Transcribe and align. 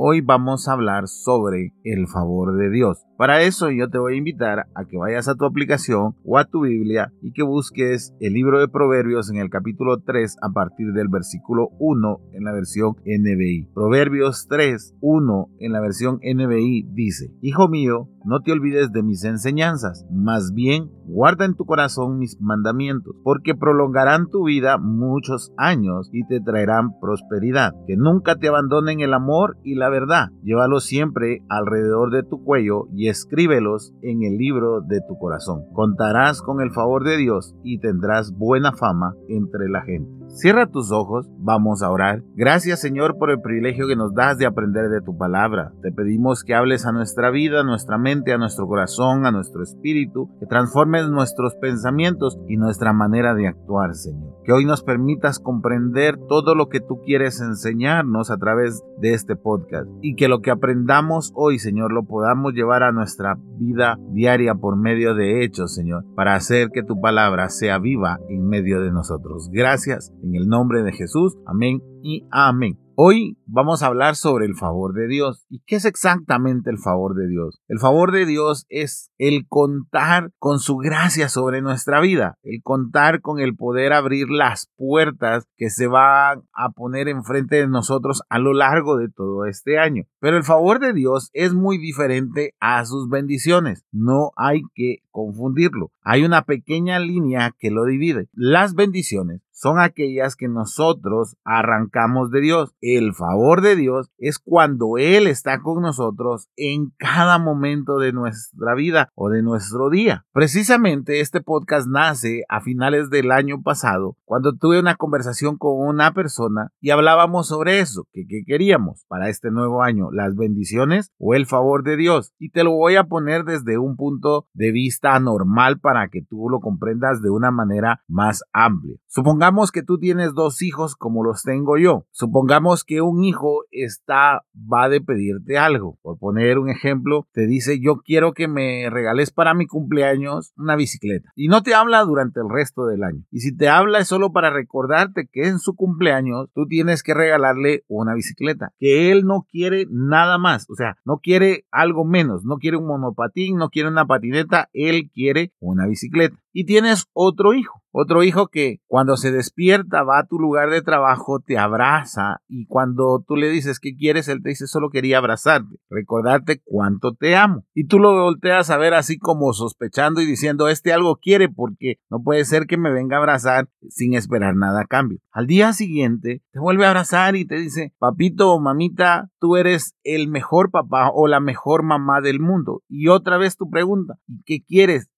Hoy 0.00 0.20
vamos 0.20 0.68
a 0.68 0.74
hablar 0.74 1.08
sobre 1.08 1.72
el 1.82 2.06
favor 2.06 2.56
de 2.56 2.70
Dios. 2.70 3.04
Para 3.16 3.42
eso 3.42 3.68
yo 3.72 3.90
te 3.90 3.98
voy 3.98 4.14
a 4.14 4.18
invitar 4.18 4.68
a 4.76 4.84
que 4.84 4.96
vayas 4.96 5.26
a 5.26 5.34
tu 5.34 5.44
aplicación 5.44 6.14
o 6.24 6.38
a 6.38 6.44
tu 6.44 6.60
Biblia 6.60 7.12
y 7.20 7.32
que 7.32 7.42
busques 7.42 8.14
el 8.20 8.34
libro 8.34 8.60
de 8.60 8.68
Proverbios 8.68 9.28
en 9.28 9.38
el 9.38 9.50
capítulo 9.50 9.98
3 9.98 10.36
a 10.40 10.50
partir 10.50 10.92
del 10.92 11.08
versículo 11.08 11.70
1 11.80 12.20
en 12.32 12.44
la 12.44 12.52
versión 12.52 12.94
NBI. 13.04 13.70
Proverbios 13.74 14.46
3, 14.48 14.94
1 15.00 15.48
en 15.58 15.72
la 15.72 15.80
versión 15.80 16.20
NBI 16.22 16.86
dice, 16.92 17.32
Hijo 17.42 17.66
mío, 17.66 18.08
no 18.24 18.40
te 18.42 18.52
olvides 18.52 18.92
de 18.92 19.02
mis 19.02 19.24
enseñanzas, 19.24 20.06
más 20.12 20.52
bien 20.52 20.90
guarda 21.06 21.44
en 21.44 21.54
tu 21.54 21.64
corazón 21.64 22.18
mis 22.18 22.40
mandamientos, 22.40 23.16
porque 23.24 23.54
prolongarán 23.54 24.28
tu 24.28 24.44
vida 24.44 24.76
muchos 24.78 25.52
años 25.56 26.10
y 26.12 26.26
te 26.26 26.40
traerán 26.40 27.00
prosperidad. 27.00 27.72
Que 27.86 27.96
nunca 27.96 28.36
te 28.36 28.48
abandonen 28.48 29.00
el 29.00 29.14
amor 29.14 29.56
y 29.64 29.74
la 29.74 29.87
verdad. 29.88 30.28
Llévalos 30.42 30.84
siempre 30.84 31.42
alrededor 31.48 32.10
de 32.10 32.22
tu 32.22 32.42
cuello 32.44 32.86
y 32.94 33.08
escríbelos 33.08 33.94
en 34.02 34.22
el 34.22 34.36
libro 34.36 34.80
de 34.80 35.00
tu 35.06 35.18
corazón. 35.18 35.62
Contarás 35.72 36.42
con 36.42 36.60
el 36.60 36.70
favor 36.72 37.04
de 37.04 37.16
Dios 37.16 37.54
y 37.62 37.78
tendrás 37.78 38.32
buena 38.32 38.72
fama 38.72 39.14
entre 39.28 39.68
la 39.68 39.82
gente. 39.82 40.17
Cierra 40.28 40.66
tus 40.66 40.92
ojos, 40.92 41.28
vamos 41.38 41.82
a 41.82 41.90
orar. 41.90 42.22
Gracias 42.36 42.80
Señor 42.80 43.18
por 43.18 43.30
el 43.30 43.40
privilegio 43.40 43.88
que 43.88 43.96
nos 43.96 44.14
das 44.14 44.38
de 44.38 44.46
aprender 44.46 44.88
de 44.88 45.00
tu 45.00 45.16
palabra. 45.16 45.72
Te 45.82 45.90
pedimos 45.90 46.44
que 46.44 46.54
hables 46.54 46.86
a 46.86 46.92
nuestra 46.92 47.30
vida, 47.30 47.60
a 47.60 47.64
nuestra 47.64 47.98
mente, 47.98 48.32
a 48.32 48.38
nuestro 48.38 48.66
corazón, 48.68 49.26
a 49.26 49.32
nuestro 49.32 49.62
espíritu, 49.62 50.30
que 50.38 50.46
transformes 50.46 51.08
nuestros 51.08 51.54
pensamientos 51.56 52.38
y 52.46 52.56
nuestra 52.56 52.92
manera 52.92 53.34
de 53.34 53.48
actuar, 53.48 53.94
Señor. 53.94 54.36
Que 54.44 54.52
hoy 54.52 54.64
nos 54.64 54.82
permitas 54.82 55.40
comprender 55.40 56.18
todo 56.28 56.54
lo 56.54 56.68
que 56.68 56.80
tú 56.80 57.00
quieres 57.04 57.40
enseñarnos 57.40 58.30
a 58.30 58.36
través 58.36 58.82
de 59.00 59.14
este 59.14 59.34
podcast 59.34 59.88
y 60.02 60.14
que 60.14 60.28
lo 60.28 60.40
que 60.40 60.50
aprendamos 60.50 61.32
hoy, 61.34 61.58
Señor, 61.58 61.92
lo 61.92 62.04
podamos 62.04 62.52
llevar 62.52 62.82
a 62.82 62.92
nuestra 62.92 63.38
vida 63.58 63.98
diaria 64.12 64.54
por 64.54 64.76
medio 64.76 65.14
de 65.14 65.42
hechos, 65.42 65.74
Señor, 65.74 66.04
para 66.14 66.34
hacer 66.34 66.68
que 66.70 66.82
tu 66.82 67.00
palabra 67.00 67.48
sea 67.48 67.78
viva 67.78 68.20
en 68.28 68.46
medio 68.46 68.80
de 68.80 68.92
nosotros. 68.92 69.50
Gracias 69.52 70.12
en 70.22 70.34
el 70.34 70.48
nombre 70.48 70.82
de 70.82 70.92
Jesús. 70.92 71.36
Amén 71.46 71.82
y 72.02 72.26
amén. 72.30 72.78
Hoy 73.00 73.38
vamos 73.46 73.84
a 73.84 73.86
hablar 73.86 74.16
sobre 74.16 74.44
el 74.44 74.56
favor 74.56 74.92
de 74.92 75.06
Dios. 75.06 75.46
¿Y 75.48 75.62
qué 75.68 75.76
es 75.76 75.84
exactamente 75.84 76.68
el 76.68 76.78
favor 76.78 77.14
de 77.14 77.28
Dios? 77.28 77.60
El 77.68 77.78
favor 77.78 78.10
de 78.10 78.26
Dios 78.26 78.66
es 78.70 79.12
el 79.18 79.46
contar 79.46 80.32
con 80.40 80.58
su 80.58 80.78
gracia 80.78 81.28
sobre 81.28 81.62
nuestra 81.62 82.00
vida, 82.00 82.38
el 82.42 82.60
contar 82.60 83.20
con 83.20 83.38
el 83.38 83.54
poder 83.54 83.92
abrir 83.92 84.30
las 84.30 84.72
puertas 84.76 85.46
que 85.56 85.70
se 85.70 85.86
van 85.86 86.42
a 86.52 86.70
poner 86.70 87.06
enfrente 87.06 87.54
de 87.54 87.68
nosotros 87.68 88.22
a 88.28 88.40
lo 88.40 88.52
largo 88.52 88.96
de 88.96 89.08
todo 89.08 89.44
este 89.44 89.78
año. 89.78 90.02
Pero 90.18 90.36
el 90.36 90.42
favor 90.42 90.80
de 90.80 90.92
Dios 90.92 91.30
es 91.34 91.54
muy 91.54 91.78
diferente 91.78 92.54
a 92.58 92.84
sus 92.84 93.08
bendiciones. 93.08 93.84
No 93.92 94.32
hay 94.34 94.62
que 94.74 95.04
confundirlo. 95.12 95.92
Hay 96.02 96.24
una 96.24 96.42
pequeña 96.42 96.98
línea 96.98 97.54
que 97.60 97.70
lo 97.70 97.84
divide. 97.84 98.28
Las 98.32 98.74
bendiciones 98.74 99.42
son 99.58 99.80
aquellas 99.80 100.36
que 100.36 100.46
nosotros 100.46 101.36
arrancamos 101.44 102.30
de 102.30 102.40
Dios. 102.40 102.74
El 102.80 103.12
favor 103.12 103.60
de 103.60 103.74
Dios 103.74 104.08
es 104.16 104.38
cuando 104.38 104.98
Él 104.98 105.26
está 105.26 105.60
con 105.62 105.82
nosotros 105.82 106.48
en 106.54 106.92
cada 106.96 107.40
momento 107.40 107.98
de 107.98 108.12
nuestra 108.12 108.76
vida 108.76 109.10
o 109.16 109.30
de 109.30 109.42
nuestro 109.42 109.90
día. 109.90 110.24
Precisamente 110.32 111.20
este 111.20 111.40
podcast 111.40 111.88
nace 111.88 112.44
a 112.48 112.60
finales 112.60 113.10
del 113.10 113.32
año 113.32 113.60
pasado, 113.60 114.16
cuando 114.24 114.54
tuve 114.54 114.78
una 114.78 114.94
conversación 114.94 115.58
con 115.58 115.72
una 115.76 116.14
persona 116.14 116.70
y 116.80 116.90
hablábamos 116.90 117.48
sobre 117.48 117.80
eso, 117.80 118.06
que, 118.12 118.26
queríamos 118.46 119.06
para 119.08 119.28
este 119.28 119.50
nuevo 119.50 119.82
año, 119.82 120.12
las 120.12 120.36
bendiciones 120.36 121.10
o 121.18 121.34
el 121.34 121.46
favor 121.46 121.82
de 121.82 121.96
Dios. 121.96 122.32
Y 122.38 122.50
te 122.50 122.62
lo 122.62 122.76
voy 122.76 122.94
a 122.94 123.04
poner 123.04 123.42
desde 123.42 123.76
un 123.76 123.96
punto 123.96 124.46
de 124.52 124.70
vista 124.70 125.18
normal 125.18 125.80
para 125.80 126.08
que 126.10 126.22
tú 126.22 126.48
lo 126.48 126.60
comprendas 126.60 127.22
de 127.22 127.30
una 127.30 127.50
manera 127.50 128.04
más 128.06 128.44
amplia. 128.52 128.98
Supongamos 129.08 129.47
Supongamos 129.48 129.72
que 129.72 129.82
tú 129.82 129.98
tienes 129.98 130.34
dos 130.34 130.60
hijos 130.60 130.94
como 130.94 131.24
los 131.24 131.42
tengo 131.42 131.78
yo. 131.78 132.04
Supongamos 132.10 132.84
que 132.84 133.00
un 133.00 133.24
hijo 133.24 133.62
está, 133.70 134.44
va 134.54 134.90
de 134.90 135.00
pedirte 135.00 135.56
algo. 135.56 135.98
Por 136.02 136.18
poner 136.18 136.58
un 136.58 136.68
ejemplo, 136.68 137.26
te 137.32 137.46
dice, 137.46 137.80
yo 137.80 138.02
quiero 138.04 138.34
que 138.34 138.46
me 138.46 138.90
regales 138.90 139.30
para 139.30 139.54
mi 139.54 139.66
cumpleaños 139.66 140.52
una 140.58 140.76
bicicleta. 140.76 141.30
Y 141.34 141.48
no 141.48 141.62
te 141.62 141.74
habla 141.74 142.04
durante 142.04 142.40
el 142.40 142.50
resto 142.50 142.84
del 142.84 143.04
año. 143.04 143.24
Y 143.30 143.40
si 143.40 143.56
te 143.56 143.70
habla 143.70 144.00
es 144.00 144.08
solo 144.08 144.32
para 144.32 144.50
recordarte 144.50 145.30
que 145.32 145.48
en 145.48 145.60
su 145.60 145.74
cumpleaños 145.74 146.50
tú 146.54 146.66
tienes 146.66 147.02
que 147.02 147.14
regalarle 147.14 147.84
una 147.88 148.12
bicicleta. 148.12 148.74
Que 148.78 149.10
él 149.10 149.24
no 149.24 149.46
quiere 149.50 149.86
nada 149.90 150.36
más. 150.36 150.68
O 150.68 150.74
sea, 150.74 150.98
no 151.06 151.20
quiere 151.22 151.64
algo 151.70 152.04
menos. 152.04 152.44
No 152.44 152.58
quiere 152.58 152.76
un 152.76 152.86
monopatín, 152.86 153.56
no 153.56 153.70
quiere 153.70 153.88
una 153.88 154.06
patineta. 154.06 154.68
Él 154.74 155.10
quiere 155.10 155.54
una 155.58 155.86
bicicleta. 155.86 156.36
Y 156.60 156.64
tienes 156.64 157.06
otro 157.12 157.54
hijo 157.54 157.84
otro 158.00 158.22
hijo 158.22 158.48
que 158.48 158.80
cuando 158.86 159.16
se 159.16 159.32
despierta 159.32 160.02
va 160.02 160.20
a 160.20 160.26
tu 160.26 160.38
lugar 160.38 160.70
de 160.70 160.82
trabajo, 160.82 161.40
te 161.40 161.58
abraza 161.58 162.42
y 162.46 162.66
cuando 162.66 163.24
tú 163.26 163.34
le 163.34 163.48
dices 163.48 163.80
que 163.80 163.96
quieres, 163.96 164.28
él 164.28 164.42
te 164.42 164.50
dice 164.50 164.66
solo 164.66 164.90
quería 164.90 165.18
abrazarte, 165.18 165.76
recordarte 165.88 166.60
cuánto 166.64 167.14
te 167.14 167.34
amo. 167.34 167.64
Y 167.74 167.86
tú 167.86 167.98
lo 167.98 168.12
volteas 168.12 168.70
a 168.70 168.76
ver 168.76 168.94
así 168.94 169.18
como 169.18 169.52
sospechando 169.52 170.20
y 170.20 170.26
diciendo, 170.26 170.68
este 170.68 170.92
algo 170.92 171.16
quiere 171.16 171.48
porque 171.48 171.96
no 172.10 172.22
puede 172.22 172.44
ser 172.44 172.66
que 172.66 172.76
me 172.76 172.92
venga 172.92 173.16
a 173.16 173.20
abrazar 173.20 173.68
sin 173.88 174.14
esperar 174.14 174.54
nada 174.54 174.82
a 174.82 174.86
cambio. 174.86 175.18
Al 175.32 175.46
día 175.46 175.72
siguiente 175.72 176.42
te 176.52 176.60
vuelve 176.60 176.84
a 176.84 176.90
abrazar 176.90 177.36
y 177.36 177.46
te 177.46 177.56
dice, 177.56 177.94
papito 177.98 178.52
o 178.52 178.60
mamita, 178.60 179.30
tú 179.40 179.56
eres 179.56 179.94
el 180.04 180.28
mejor 180.28 180.70
papá 180.70 181.10
o 181.12 181.26
la 181.26 181.40
mejor 181.40 181.82
mamá 181.82 182.20
del 182.20 182.38
mundo. 182.38 182.82
Y 182.88 183.08
otra 183.08 183.38
vez 183.38 183.56
tu 183.56 183.70
pregunta, 183.70 184.18
¿qué 184.44 184.62
quieres? 184.62 185.08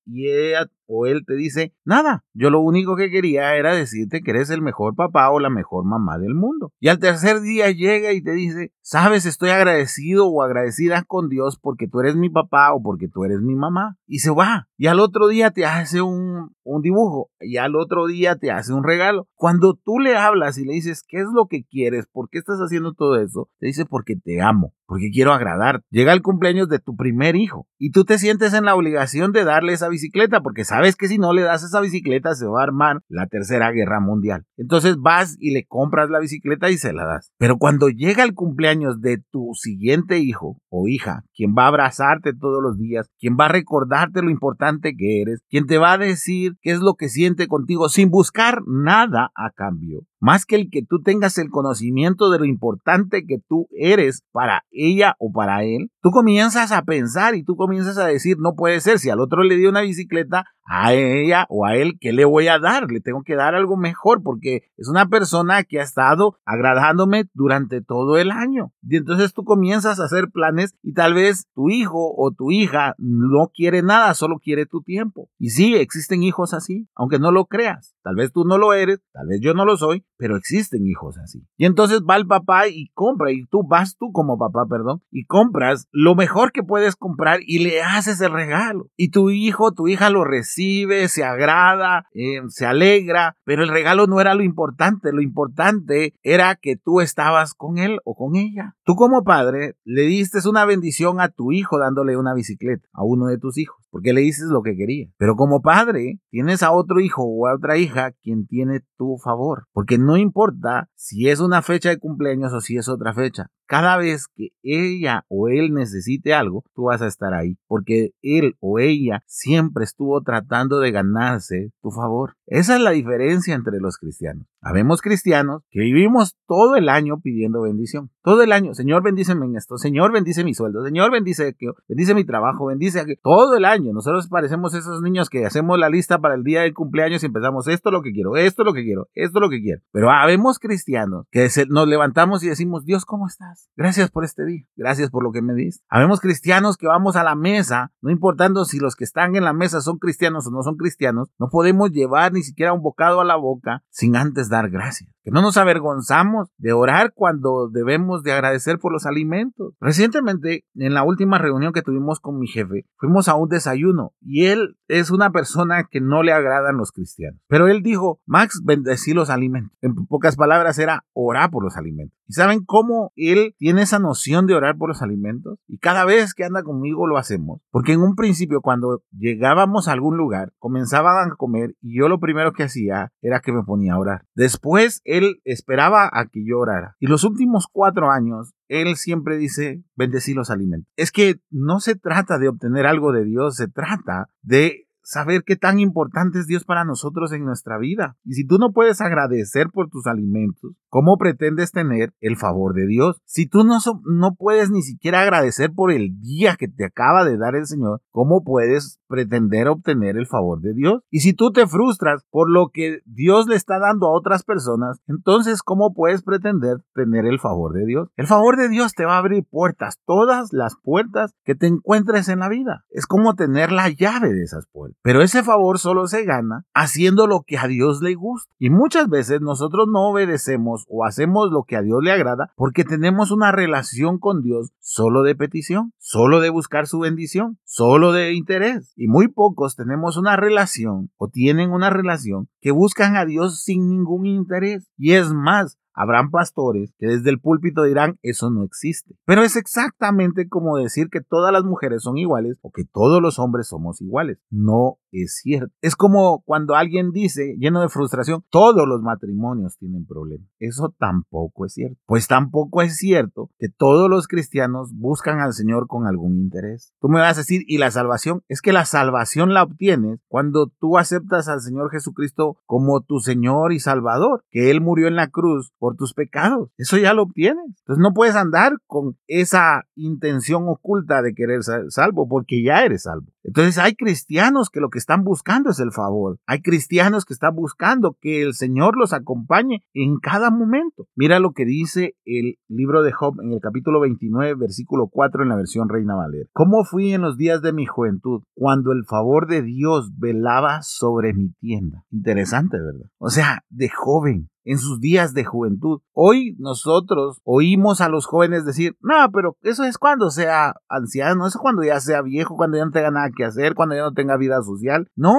O 0.93 1.06
él 1.06 1.25
te 1.25 1.34
dice, 1.34 1.72
nada, 1.84 2.25
yo 2.34 2.50
lo 2.50 2.60
único 2.60 2.97
que 2.97 3.10
quería 3.10 3.54
era 3.54 3.75
decirte 3.75 4.22
que 4.22 4.32
eres 4.32 4.50
el 4.50 4.60
mejor 4.60 4.97
papá 4.97 5.31
o 5.31 5.38
la 5.38 5.48
mejor 5.48 5.84
mamá 5.84 6.19
del 6.19 6.34
mundo. 6.34 6.72
Y 6.81 6.88
al 6.88 6.98
tercer 6.98 7.41
día 7.41 7.71
llega 7.71 8.12
y 8.12 8.22
te 8.22 8.32
dice, 8.32 8.72
sabes, 8.82 9.25
estoy 9.25 9.50
agradecido 9.50 10.26
o 10.26 10.43
agradecida 10.43 11.04
con 11.04 11.28
Dios 11.28 11.60
porque 11.62 11.87
tú 11.87 12.00
eres 12.00 12.16
mi 12.16 12.28
papá 12.28 12.75
o 12.75 12.82
porque 12.82 13.06
tú 13.06 13.25
eres 13.25 13.41
mi 13.41 13.54
mamá. 13.54 13.98
Y 14.06 14.19
se 14.19 14.31
va. 14.31 14.69
Y 14.76 14.88
al 14.88 14.98
otro 14.98 15.28
día 15.28 15.53
te 15.53 15.65
hace 15.65 16.03
un, 16.03 16.56
un 16.65 16.82
dibujo 16.82 17.31
y 17.38 17.59
al 17.59 17.77
otro 17.77 18.09
día 18.09 18.37
te 18.37 18.50
hace 18.50 18.72
un 18.72 18.82
regalo. 18.82 19.28
Cuando 19.34 19.75
tú 19.75 20.00
le 20.00 20.16
hablas 20.16 20.59
y 20.59 20.65
le 20.65 20.72
dices, 20.72 21.04
¿qué 21.06 21.19
es 21.19 21.28
lo 21.32 21.47
que 21.47 21.65
quieres? 21.65 22.06
¿Por 22.10 22.28
qué 22.31 22.38
estás 22.38 22.59
haciendo 22.59 22.94
todo 22.94 23.21
eso? 23.21 23.48
Te 23.60 23.66
dice, 23.66 23.84
porque 23.84 24.16
te 24.16 24.41
amo, 24.41 24.75
porque 24.91 25.12
quiero 25.12 25.33
agradar. 25.33 25.83
Llega 25.91 26.12
el 26.12 26.21
cumpleaños 26.21 26.69
de 26.69 26.81
tu 26.81 26.97
primer 26.97 27.37
hijo 27.37 27.69
y 27.78 27.93
tú 27.93 28.05
te 28.05 28.19
sientes 28.19 28.55
en 28.55 28.65
la 28.65 28.75
obligación 28.75 29.31
de 29.31 29.45
darle 29.45 29.73
esa 29.73 29.89
bicicleta 29.89 30.41
porque 30.41 30.65
sabes 30.65 30.97
que 30.97 31.06
si 31.06 31.17
no 31.17 31.33
le 31.33 31.43
das 31.43 31.62
esa 31.62 31.81
bicicleta 31.81 32.34
se 32.34 32.49
va 32.49 32.59
a 32.59 32.65
armar 32.65 33.01
la 33.09 33.28
tercera 33.28 33.71
guerra 33.71 34.01
mundial. 34.01 34.47
Entonces 34.56 34.97
vas 34.97 35.37
y 35.39 35.53
le 35.53 35.65
compras 35.65 36.11
la 36.11 36.19
bicicleta 36.19 36.71
y 36.71 36.77
se 36.77 36.93
la 36.93 37.05
das. 37.05 37.31
Pero 37.39 37.56
cuando 37.56 37.89
llega 37.89 38.25
el 38.25 38.34
cumpleaños 38.34 39.01
de 39.01 39.23
tu 39.31 39.53
siguiente 39.55 40.19
hijo 40.19 40.59
o 40.71 40.89
hija, 40.89 41.22
quien 41.37 41.55
va 41.57 41.67
a 41.67 41.69
abrazarte 41.69 42.33
todos 42.34 42.61
los 42.61 42.77
días, 42.77 43.07
quien 43.21 43.37
va 43.39 43.45
a 43.45 43.53
recordarte 43.53 44.22
lo 44.22 44.31
importante 44.31 44.97
que 44.99 45.22
eres, 45.22 45.41
quien 45.49 45.69
te 45.69 45.78
va 45.78 45.93
a 45.93 45.99
decir 45.99 46.55
qué 46.62 46.72
es 46.72 46.81
lo 46.81 46.95
que 46.95 47.09
siente 47.09 47.47
contigo 47.47 47.89
sin 47.89 48.11
buscar 48.11 48.62
nada 48.67 49.31
a 49.37 49.51
cambio, 49.51 50.01
más 50.20 50.47
que 50.47 50.56
el 50.56 50.70
que 50.70 50.82
tú 50.82 51.03
tengas 51.03 51.38
el 51.38 51.50
conocimiento 51.50 52.31
de 52.31 52.38
lo 52.38 52.44
importante 52.44 53.24
que 53.27 53.39
tú 53.48 53.68
eres 53.72 54.22
para 54.33 54.65
ella 54.71 55.16
o 55.18 55.33
para 55.33 55.65
él, 55.65 55.91
tú 56.03 56.10
comienzas 56.10 56.72
a 56.72 56.83
pensar 56.83 57.34
y 57.34 57.42
tú 57.42 57.56
comienzas 57.56 57.98
a 57.98 58.06
decir, 58.06 58.36
no 58.39 58.54
puede 58.54 58.80
ser, 58.80 58.98
si 58.98 59.10
al 59.10 59.21
otro 59.21 59.42
le 59.42 59.56
dio 59.56 59.71
una 59.71 59.80
bicicleta, 59.80 60.45
a 60.72 60.95
ella 60.95 61.47
o 61.48 61.66
a 61.66 61.74
él, 61.74 61.98
¿qué 62.00 62.12
le 62.12 62.24
voy 62.24 62.47
a 62.47 62.60
dar? 62.60 62.92
Le 62.92 63.00
tengo 63.00 63.22
que 63.24 63.34
dar 63.34 63.56
algo 63.56 63.77
mejor 63.77 64.22
porque 64.22 64.71
es 64.77 64.89
una 64.89 65.09
persona 65.09 65.65
que 65.65 65.80
ha 65.80 65.83
estado 65.83 66.39
agradándome 66.45 67.24
durante 67.34 67.83
todo 67.83 68.18
el 68.18 68.30
año. 68.30 68.72
Y 68.83 68.97
entonces 68.97 69.34
tú 69.34 69.42
comienzas 69.42 69.98
a 69.98 70.04
hacer 70.04 70.28
planes 70.33 70.77
y 70.80 70.92
tal 70.92 71.15
vez 71.15 71.48
tu 71.56 71.71
hijo 71.71 72.15
o 72.16 72.30
tu 72.30 72.53
hija 72.53 72.95
no 72.98 73.50
quiere 73.53 73.83
nada, 73.83 74.15
solo 74.15 74.39
quiere 74.39 74.65
tu 74.65 74.80
tiempo. 74.83 75.28
Y 75.41 75.50
sí, 75.50 75.74
existen 75.74 76.22
hijos 76.22 76.54
así, 76.54 76.86
aunque 76.95 77.18
no 77.18 77.33
lo 77.33 77.47
creas. 77.47 77.97
Tal 78.02 78.16
vez 78.16 78.32
tú 78.32 78.44
no 78.44 78.58
lo 78.58 78.72
eres, 78.72 79.00
tal 79.12 79.28
vez 79.28 79.41
yo 79.41 79.54
no 79.54 79.64
lo 79.64 79.76
soy, 79.76 80.04
pero 80.16 80.36
existen 80.36 80.86
hijos 80.86 81.18
así. 81.18 81.47
Y 81.56 81.66
entonces 81.66 82.00
va 82.08 82.16
el 82.16 82.26
papá 82.26 82.68
y 82.68 82.88
compra, 82.94 83.32
y 83.32 83.44
tú 83.47 83.62
vas 83.66 83.97
tú 83.97 84.12
como 84.12 84.38
papá, 84.38 84.66
perdón, 84.68 85.02
y 85.10 85.24
compras 85.24 85.86
lo 85.92 86.14
mejor 86.14 86.52
que 86.52 86.62
puedes 86.62 86.97
comprar 86.97 87.41
y 87.47 87.60
le 87.60 87.82
haces 87.82 88.20
el 88.20 88.32
regalo. 88.32 88.88
Y 88.97 89.10
tu 89.10 89.30
hijo, 89.30 89.72
tu 89.72 89.88
hija 89.88 90.10
lo 90.10 90.24
recibe 90.24 91.08
se 91.08 91.24
agrada, 91.24 92.06
eh, 92.12 92.41
se 92.48 92.66
alegra, 92.66 93.36
pero 93.44 93.62
el 93.62 93.68
regalo 93.68 94.06
no 94.06 94.20
era 94.20 94.34
lo 94.34 94.42
importante, 94.42 95.12
lo 95.12 95.20
importante 95.20 96.14
era 96.22 96.54
que 96.56 96.76
tú 96.76 97.00
estabas 97.00 97.54
con 97.54 97.78
él 97.78 97.98
o 98.04 98.14
con 98.14 98.36
ella. 98.36 98.76
Tú 98.84 98.94
como 98.94 99.24
padre 99.24 99.76
le 99.84 100.02
diste 100.02 100.41
una 100.48 100.64
bendición 100.64 101.20
a 101.20 101.28
tu 101.28 101.52
hijo 101.52 101.78
dándole 101.78 102.16
una 102.16 102.34
bicicleta 102.34 102.88
a 102.92 103.04
uno 103.04 103.26
de 103.26 103.38
tus 103.38 103.58
hijos 103.58 103.86
porque 103.91 104.13
le 104.13 104.22
dices 104.22 104.48
lo 104.48 104.63
que 104.63 104.77
quería. 104.77 105.09
Pero 105.16 105.37
como 105.37 105.60
padre, 105.63 106.21
tienes 106.31 106.63
a 106.63 106.72
otro 106.72 107.01
hijo 107.01 107.22
o 107.25 107.47
a 107.47 107.54
otra 107.54 107.77
hija 107.77 108.13
quien 108.22 108.47
tiene 108.47 108.81
tu 108.97 109.19
favor, 109.22 109.66
porque 109.72 109.98
no 109.98 110.16
importa 110.16 110.89
si 110.95 111.28
es 111.28 111.41
una 111.41 111.63
fecha 111.63 111.91
de 111.91 111.98
cumpleaños 111.98 112.53
o 112.53 112.60
si 112.60 112.77
es 112.77 112.89
otra 112.89 113.13
fecha. 113.13 113.48
Cada 113.71 113.97
vez 113.97 114.27
que 114.27 114.49
ella 114.65 115.25
o 115.28 115.49
él 115.49 115.72
necesite 115.72 116.34
algo, 116.34 116.65
tú 116.75 116.87
vas 116.87 117.03
a 117.03 117.07
estar 117.07 117.33
ahí, 117.34 117.57
porque 117.69 118.15
él 118.21 118.57
o 118.59 118.81
ella 118.81 119.22
siempre 119.27 119.84
estuvo 119.84 120.21
tratando 120.22 120.81
de 120.81 120.91
ganarse 120.91 121.71
tu 121.81 121.93
favor. 121.93 122.34
Esa 122.47 122.75
es 122.75 122.83
la 122.83 122.91
diferencia 122.91 123.55
entre 123.55 123.78
los 123.78 123.97
cristianos. 123.97 124.47
Habemos 124.61 125.01
cristianos 125.01 125.63
que 125.71 125.81
vivimos 125.81 126.37
todo 126.49 126.75
el 126.75 126.89
año 126.89 127.21
pidiendo 127.21 127.63
bendición. 127.63 128.11
Todo 128.22 128.43
el 128.43 128.51
año, 128.51 128.75
Señor, 128.75 129.03
bendíceme 129.05 129.47
en 129.47 129.57
esto, 129.57 129.78
Señor, 129.78 130.13
bendice 130.13 130.43
mi 130.43 130.53
sueldo, 130.53 130.84
Señor, 130.84 131.13
bendice, 131.13 131.57
bendice 131.89 132.15
mi 132.15 132.25
trabajo, 132.25 132.67
bendice 132.67 133.01
todo 133.22 133.57
el 133.57 133.65
año 133.65 133.93
nosotros 133.93 134.28
parecemos 134.28 134.75
esos 134.75 135.03
niños 135.03 135.28
que 135.28 135.47
hacemos 135.47 135.78
la 135.78 135.89
lista 135.89 136.19
para 136.19 136.34
el 136.34 136.43
día 136.43 136.63
del 136.63 136.75
cumpleaños 136.75 137.22
y 137.22 137.27
empezamos 137.27 137.69
esto 137.69 137.91
es 137.91 137.93
lo 137.93 138.03
que 138.03 138.13
quiero, 138.13 138.37
esto 138.37 138.63
es 138.63 138.67
lo 138.67 138.72
que 138.72 138.83
quiero, 138.83 139.09
esto 139.15 139.39
es 139.39 139.43
lo 139.43 139.51
que 139.51 139.61
quiero. 139.61 139.83
Pero 139.93 140.11
habemos 140.11 140.59
cristianos 140.59 141.27
que 141.31 141.49
nos 141.69 141.89
levantamos 141.89 142.43
y 142.43 142.49
decimos, 142.49 142.84
Dios, 142.84 143.05
¿cómo 143.05 143.27
estás? 143.27 143.59
Gracias 143.77 144.10
por 144.10 144.24
este 144.24 144.45
día, 144.45 144.65
gracias 144.77 145.10
por 145.10 145.22
lo 145.22 145.33
que 145.33 145.41
me 145.41 145.54
diste. 145.54 145.83
Habemos 145.89 146.21
cristianos 146.21 146.77
que 146.77 146.86
vamos 146.86 147.16
a 147.16 147.24
la 147.24 147.34
mesa, 147.34 147.92
no 148.03 148.10
importando 148.10 148.65
si 148.65 148.78
los 148.78 148.97
que 148.97 149.04
están 149.04 149.36
en 149.36 149.45
la 149.45 149.53
mesa 149.53 149.80
son 149.80 149.98
cristianos 149.98 150.47
o 150.47 150.51
no 150.51 150.62
son 150.62 150.77
cristianos, 150.77 151.30
no 151.39 151.48
podemos 151.48 151.91
llevar 151.91 152.33
ni 152.33 152.42
siquiera 152.42 152.72
un 152.74 152.83
bocado 152.83 153.21
a 153.21 153.24
la 153.24 153.36
boca 153.36 153.83
sin 153.89 154.16
antes 154.16 154.51
dar 154.51 154.68
gracias. 154.68 155.10
Que 155.22 155.30
no 155.30 155.42
nos 155.42 155.59
avergonzamos 155.59 156.48
de 156.57 156.72
orar 156.72 157.12
cuando 157.15 157.68
debemos 157.68 158.22
de 158.22 158.33
agradecer 158.33 158.78
por 158.78 158.91
los 158.91 159.04
alimentos. 159.04 159.74
Recientemente, 159.78 160.65
en 160.74 160.95
la 160.95 161.03
última 161.03 161.36
reunión 161.36 161.74
que 161.74 161.83
tuvimos 161.83 162.21
con 162.21 162.39
mi 162.39 162.47
jefe, 162.47 162.86
fuimos 162.97 163.28
a 163.28 163.34
un 163.34 163.51
desayuno 163.51 163.71
ayuno 163.71 164.12
y 164.21 164.47
él 164.47 164.77
es 164.89 165.10
una 165.10 165.30
persona 165.30 165.84
que 165.91 166.01
no 166.01 166.22
le 166.22 166.33
agradan 166.33 166.77
los 166.77 166.92
cristianos. 166.92 167.41
Pero 167.48 167.68
él 167.68 167.83
dijo, 167.83 168.21
Max, 168.27 168.62
bendecí 168.65 169.15
los 169.15 169.30
alimentos. 169.30 169.77
En 169.80 169.95
pocas 170.07 170.36
palabras 170.36 170.78
era 170.78 171.04
orar 171.12 171.51
por 171.51 171.65
los 171.65 171.77
alimentos. 171.77 172.20
¿Y 172.30 172.34
saben 172.34 172.65
cómo 172.65 173.10
él 173.16 173.56
tiene 173.59 173.82
esa 173.82 173.98
noción 173.98 174.47
de 174.47 174.54
orar 174.54 174.77
por 174.78 174.88
los 174.88 175.03
alimentos? 175.03 175.59
Y 175.66 175.78
cada 175.78 176.04
vez 176.04 176.32
que 176.32 176.44
anda 176.44 176.62
conmigo 176.62 177.09
lo 177.09 177.18
hacemos. 177.18 177.60
Porque 177.72 177.94
en 177.94 178.03
un 178.03 178.15
principio 178.15 178.60
cuando 178.60 179.03
llegábamos 179.10 179.88
a 179.88 179.92
algún 179.92 180.16
lugar, 180.16 180.53
comenzaban 180.60 181.32
a 181.32 181.34
comer 181.34 181.74
y 181.80 181.98
yo 181.98 182.09
lo 182.09 182.21
primero 182.21 182.53
que 182.53 182.62
hacía 182.62 183.10
era 183.21 183.41
que 183.41 183.50
me 183.50 183.65
ponía 183.65 183.94
a 183.94 183.98
orar. 183.98 184.27
Después 184.36 185.00
él 185.04 185.41
esperaba 185.44 186.09
a 186.12 186.27
que 186.27 186.44
yo 186.47 186.60
orara. 186.60 186.94
Y 187.00 187.09
los 187.09 187.24
últimos 187.24 187.66
cuatro 187.66 188.12
años 188.12 188.54
él 188.68 188.94
siempre 188.94 189.36
dice, 189.36 189.83
bendecí 189.97 190.33
los 190.33 190.50
alimentos. 190.50 190.88
Es 190.94 191.10
que 191.10 191.41
no 191.50 191.80
se 191.80 191.97
trata 191.97 192.38
de 192.38 192.47
obtener 192.47 192.86
algo 192.86 193.10
de 193.10 193.24
Dios, 193.24 193.56
se 193.56 193.66
trata 193.66 194.30
de 194.42 194.86
saber 195.10 195.42
qué 195.44 195.56
tan 195.56 195.80
importante 195.80 196.38
es 196.38 196.47
Dios 196.47 196.65
para 196.65 196.84
nosotros 196.84 197.33
en 197.33 197.44
nuestra 197.44 197.78
vida. 197.78 198.16
Y 198.24 198.34
si 198.34 198.47
tú 198.47 198.59
no 198.59 198.72
puedes 198.72 199.00
agradecer 199.00 199.68
por 199.71 199.88
tus 199.88 200.06
alimentos, 200.06 200.72
¿cómo 200.91 201.16
pretendes 201.16 201.72
tener 201.72 202.13
el 202.21 202.37
favor 202.37 202.75
de 202.75 202.87
Dios? 202.87 203.21
Si 203.25 203.47
tú 203.47 203.65
no, 203.65 203.78
no 204.04 204.34
puedes 204.34 204.71
ni 204.71 204.83
siquiera 204.83 205.22
agradecer 205.22 205.72
por 205.72 205.91
el 205.91 206.21
día 206.21 206.57
que 206.57 206.69
te 206.69 206.84
acaba 206.84 207.25
de 207.25 207.39
dar 207.39 207.54
el 207.54 207.66
Señor, 207.66 208.03
¿cómo 208.10 208.45
puedes 208.45 209.01
pretender 209.09 209.69
obtener 209.69 210.16
el 210.16 210.27
favor 210.27 210.60
de 210.60 210.75
Dios? 210.75 211.03
Y 211.10 211.21
si 211.21 211.33
tú 211.33 211.53
te 211.53 211.66
frustras 211.66 212.25
por 212.31 212.51
lo 212.51 212.69
que 212.72 213.01
Dios 213.07 213.47
le 213.48 213.57
está 213.57 213.78
dando 213.78 214.07
a 214.07 214.16
otras 214.16 214.42
personas, 214.42 215.01
entonces 215.09 215.63
¿cómo 215.63 215.95
puedes 215.95 216.22
pretender 216.22 216.78
tener 216.95 217.25
el 217.27 217.39
favor 217.41 217.72
de 217.72 217.86
Dios? 217.86 218.09
El 218.16 218.27
favor 218.27 218.57
de 218.57 218.69
Dios 218.69 218.95
te 218.95 219.04
va 219.04 219.15
a 219.15 219.19
abrir 219.19 219.45
puertas, 219.48 219.97
todas 220.07 220.53
las 220.53 220.75
puertas 220.83 221.34
que 221.45 221.54
te 221.54 221.66
encuentres 221.66 222.28
en 222.28 222.41
la 222.41 222.48
vida. 222.48 222.84
Es 222.91 223.07
como 223.07 223.34
tener 223.34 223.72
la 223.72 223.89
llave 223.89 224.33
de 224.33 224.43
esas 224.43 224.66
puertas. 224.72 224.98
Pero 225.03 225.22
ese 225.22 225.43
favor 225.43 225.78
solo 225.78 226.07
se 226.07 226.25
gana 226.25 226.65
haciendo 226.75 227.27
lo 227.27 227.43
que 227.47 227.59
a 227.59 227.66
Dios 227.66 228.01
le 228.03 228.15
gusta. 228.15 228.53
Y 228.59 228.71
muchas 228.71 229.09
veces 229.09 229.41
nosotros 229.41 229.86
no 229.91 230.10
obedecemos 230.10 230.79
o 230.88 231.04
hacemos 231.04 231.50
lo 231.50 231.65
que 231.65 231.77
a 231.77 231.82
Dios 231.82 232.03
le 232.03 232.12
agrada 232.12 232.53
porque 232.56 232.84
tenemos 232.84 233.30
una 233.30 233.53
relación 233.53 234.18
con 234.18 234.42
Dios 234.42 234.72
solo 234.78 235.22
de 235.22 235.34
petición, 235.34 235.92
solo 235.98 236.41
de 236.41 236.50
buscar 236.50 236.86
su 236.86 237.00
bendición, 237.00 237.59
solo 237.65 238.12
de 238.12 238.32
interés. 238.34 238.92
Y 238.97 239.09
muy 239.09 239.28
pocos 239.28 239.77
tenemos 239.77 240.16
una 240.16 240.36
relación 240.36 241.10
o 241.16 241.28
tienen 241.28 241.71
una 241.71 241.91
relación 241.91 242.48
que 242.60 242.71
buscan 242.71 243.16
a 243.16 243.24
Dios 243.24 243.62
sin 243.62 243.88
ningún 243.88 244.27
interés. 244.27 244.91
Y 244.97 245.12
es 245.12 245.32
más, 245.32 245.78
Habrán 245.95 246.31
pastores 246.31 246.95
que 246.98 247.07
desde 247.07 247.31
el 247.31 247.41
púlpito 247.41 247.83
dirán 247.83 248.19
eso 248.22 248.51
no 248.51 248.65
existe. 248.65 249.16
Pero 249.25 249.42
es 249.42 249.57
exactamente 249.57 250.48
como 250.48 250.77
decir 250.77 251.09
que 251.10 251.21
todas 251.21 251.53
las 251.53 251.65
mujeres 251.65 252.03
son 252.03 252.19
iguales 252.19 252.59
o 252.63 252.71
que 252.71 252.84
todos 252.84 253.21
los 253.21 253.39
hombres 253.39 253.69
somos 253.69 254.01
iguales. 254.01 254.39
No 254.51 254.98
es 255.13 255.41
cierto. 255.42 255.75
Es 255.81 255.97
como 255.97 256.42
cuando 256.42 256.75
alguien 256.75 257.11
dice, 257.11 257.57
lleno 257.59 257.81
de 257.81 257.88
frustración, 257.88 258.45
todos 258.50 258.87
los 258.87 259.02
matrimonios 259.02 259.76
tienen 259.78 260.07
problemas. 260.07 260.49
Eso 260.59 260.95
tampoco 260.99 261.66
es 261.66 261.75
cierto. 261.75 261.99
Pues 262.07 262.28
tampoco 262.28 262.83
es 262.83 262.97
cierto 262.97 263.50
que 263.59 263.69
todos 263.69 264.09
los 264.09 264.28
cristianos 264.28 264.93
buscan 264.95 265.40
al 265.40 265.52
Señor 265.52 265.87
con 265.87 266.07
algún 266.07 266.38
interés. 266.38 266.93
Tú 267.00 267.09
me 267.09 267.21
vas 267.21 267.37
a 267.37 267.40
decir, 267.40 267.62
¿y 267.66 267.78
la 267.78 267.90
salvación? 267.90 268.43
Es 268.49 268.62
que 268.62 268.73
la 268.73 268.85
salvación 268.85 269.54
la 269.54 269.62
obtienes 269.62 270.21
cuando 270.28 270.69
tú 270.69 270.99
aceptas 270.99 271.49
al 271.49 271.61
Señor 271.61 271.90
Jesucristo 271.90 272.59
como 272.66 273.00
tu 273.00 273.21
Señor 273.21 273.73
y 273.73 273.81
Salvador, 273.81 274.45
que 274.50 274.71
Él 274.71 274.81
murió 274.81 275.09
en 275.09 275.16
la 275.16 275.28
cruz 275.28 275.73
por 275.80 275.97
tus 275.97 276.14
pecados. 276.14 276.71
Eso 276.76 276.99
ya 276.99 277.14
lo 277.14 277.23
obtienes. 277.23 277.64
Entonces 277.80 278.00
no 278.00 278.12
puedes 278.14 278.37
andar 278.37 278.75
con 278.87 279.16
esa 279.26 279.87
intención 279.97 280.68
oculta 280.68 281.23
de 281.23 281.35
querer 281.35 281.64
ser 281.64 281.90
salvo 281.90 282.28
porque 282.28 282.62
ya 282.62 282.85
eres 282.85 283.02
salvo. 283.04 283.26
Entonces 283.42 283.78
hay 283.78 283.94
cristianos 283.94 284.68
que 284.71 284.80
lo 284.80 284.90
que 284.90 284.99
están 284.99 285.25
buscando 285.25 285.71
es 285.71 285.80
el 285.80 285.90
favor. 285.90 286.38
Hay 286.47 286.61
cristianos 286.61 287.25
que 287.25 287.32
están 287.32 287.56
buscando 287.56 288.16
que 288.21 288.42
el 288.42 288.54
Señor 288.54 288.97
los 288.97 289.12
acompañe 289.12 289.82
en 289.94 290.18
cada 290.18 290.50
momento. 290.50 291.09
Mira 291.16 291.40
lo 291.40 291.52
que 291.52 291.64
dice 291.64 292.14
el 292.26 292.59
libro 292.68 293.02
de 293.02 293.12
Job 293.12 293.40
en 293.42 293.52
el 293.52 293.61
capítulo 293.61 294.00
29, 294.00 294.54
versículo 294.56 295.09
4 295.09 295.42
en 295.42 295.49
la 295.49 295.56
versión 295.56 295.88
Reina 295.88 296.14
Valera. 296.14 296.49
¿Cómo 296.52 296.85
fui 296.85 297.14
en 297.14 297.23
los 297.23 297.38
días 297.38 297.62
de 297.62 297.73
mi 297.73 297.87
juventud 297.87 298.42
cuando 298.54 298.92
el 298.92 299.06
favor 299.06 299.49
de 299.49 299.62
Dios 299.62 300.11
velaba 300.18 300.83
sobre 300.83 301.33
mi 301.33 301.52
tienda? 301.61 302.04
Interesante, 302.11 302.76
¿verdad? 302.76 303.11
O 303.18 303.30
sea, 303.30 303.64
de 303.71 303.88
joven, 303.88 304.50
en 304.64 304.78
sus 304.78 305.00
días 305.00 305.35
de 305.35 305.45
juventud. 305.45 306.00
Hoy 306.12 306.57
nosotros 306.59 307.40
oímos 307.45 308.00
a 308.00 308.09
los 308.09 308.26
jóvenes 308.26 308.64
decir, 308.64 308.97
no, 309.00 309.14
pero 309.33 309.57
eso 309.62 309.85
es 309.85 309.99
cuando 309.99 310.31
sea 310.31 310.75
anciano, 310.88 311.47
eso 311.47 311.59
es 311.59 311.62
cuando 311.62 311.83
ya 311.83 312.00
sea 312.00 312.23
viejo, 312.23 312.57
cuando 312.57 312.76
ya 312.76 312.85
no 312.85 312.90
tenga 312.90 313.11
nada 313.11 313.31
que 313.35 313.45
hacer, 313.45 313.75
cuando 313.75 313.95
ya 313.95 314.02
no 314.02 314.12
tenga 314.12 314.37
vida 314.37 314.62
social. 314.62 315.09
No, 315.17 315.35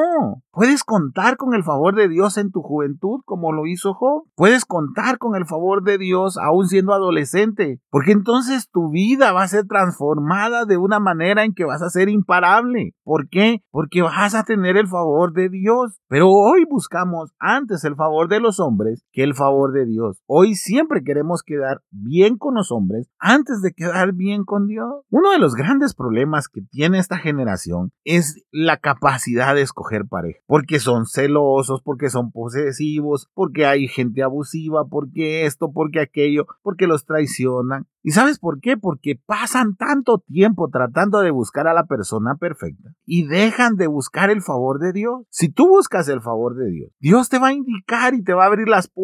puedes 0.52 0.84
contar 0.84 1.38
con 1.38 1.54
el 1.54 1.64
favor 1.64 1.96
de 1.96 2.08
Dios 2.08 2.38
en 2.38 2.52
tu 2.52 2.62
juventud 2.62 3.22
como 3.26 3.52
lo 3.52 3.66
hizo 3.68 3.94
Job. 3.94 4.24
Puedes 4.36 4.66
contar 4.66 5.18
con 5.18 5.36
el 5.36 5.46
favor 5.46 5.84
de 5.84 5.98
Dios 5.98 6.38
aún 6.38 6.68
siendo 6.68 6.94
adolescente, 6.94 7.80
porque 7.90 8.12
entonces 8.12 8.70
tu 8.72 8.90
vida 8.90 9.32
va 9.34 9.44
a 9.44 9.48
ser 9.48 9.66
transformada 9.68 10.66
de 10.66 10.78
una 10.78 11.00
manera 11.00 11.44
en 11.44 11.54
que 11.54 11.66
vas 11.66 11.82
a 11.82 11.90
ser 11.90 12.10
imparable. 12.10 12.96
¿Por 13.04 13.30
qué? 13.30 13.64
Porque 13.72 14.02
vas 14.02 14.36
a 14.36 14.44
tener 14.44 14.78
el 14.78 14.88
favor 14.88 15.34
de 15.34 15.50
Dios. 15.50 16.00
Pero 16.08 16.30
hoy 16.30 16.66
buscamos 16.70 17.32
antes 17.40 17.84
el 17.84 17.96
favor 17.96 18.28
de 18.28 18.40
los 18.40 18.60
hombres 18.60 19.04
que 19.12 19.24
el 19.24 19.36
favor 19.36 19.74
de 19.74 19.86
Dios. 19.86 20.22
Hoy 20.26 20.56
siempre 20.56 21.04
queremos 21.04 21.44
quedar 21.44 21.82
bien 21.92 22.38
con 22.38 22.56
los 22.56 22.72
hombres 22.72 23.10
antes 23.20 23.62
de 23.62 23.74
quedar 23.74 24.14
bien 24.14 24.44
con 24.44 24.68
Dios. 24.68 25.04
Uno 25.10 25.32
de 25.32 25.40
los 25.40 25.54
grandes 25.56 25.94
problemas 25.94 26.48
que 26.48 26.62
tiene 26.62 27.00
esta 27.00 27.18
generación 27.18 27.92
es 28.04 28.44
la 28.52 28.78
capacidad 28.78 29.56
de 29.56 29.62
escoger 29.62 30.06
pareja, 30.08 30.40
porque 30.48 30.80
son 30.80 31.06
celosos, 31.06 31.82
porque 31.82 32.10
son 32.10 32.32
posesivos, 32.32 33.30
porque 33.34 33.66
hay 33.66 33.88
gente 33.88 34.24
abusiva, 34.24 34.86
porque 34.90 35.46
esto, 35.46 35.72
porque 35.72 36.00
aquello, 36.00 36.48
porque 36.62 36.88
los 36.88 37.06
traicionan. 37.06 37.88
¿Y 38.04 38.12
sabes 38.12 38.40
por 38.40 38.60
qué? 38.62 38.78
Porque 38.78 39.20
pasan 39.28 39.76
tanto 39.76 40.24
tiempo 40.28 40.70
tratando 40.70 41.20
de 41.20 41.30
buscar 41.30 41.68
a 41.68 41.74
la 41.74 41.86
persona 41.86 42.36
perfecta 42.36 42.94
y 43.06 43.28
dejan 43.28 43.76
de 43.76 43.86
buscar 43.86 44.32
el 44.32 44.42
favor 44.42 44.80
de 44.80 44.92
Dios. 44.92 45.22
Si 45.30 45.50
tú 45.50 45.68
buscas 45.68 46.08
el 46.08 46.22
favor 46.22 46.56
de 46.56 46.72
Dios, 46.72 46.92
Dios 47.00 47.30
te 47.30 47.38
va 47.38 47.50
a 47.50 47.54
indicar 47.54 48.16
y 48.16 48.24
te 48.24 48.34
va 48.34 48.46
a 48.46 48.48
abrir 48.48 48.68
las 48.68 48.88
puertas 48.88 49.01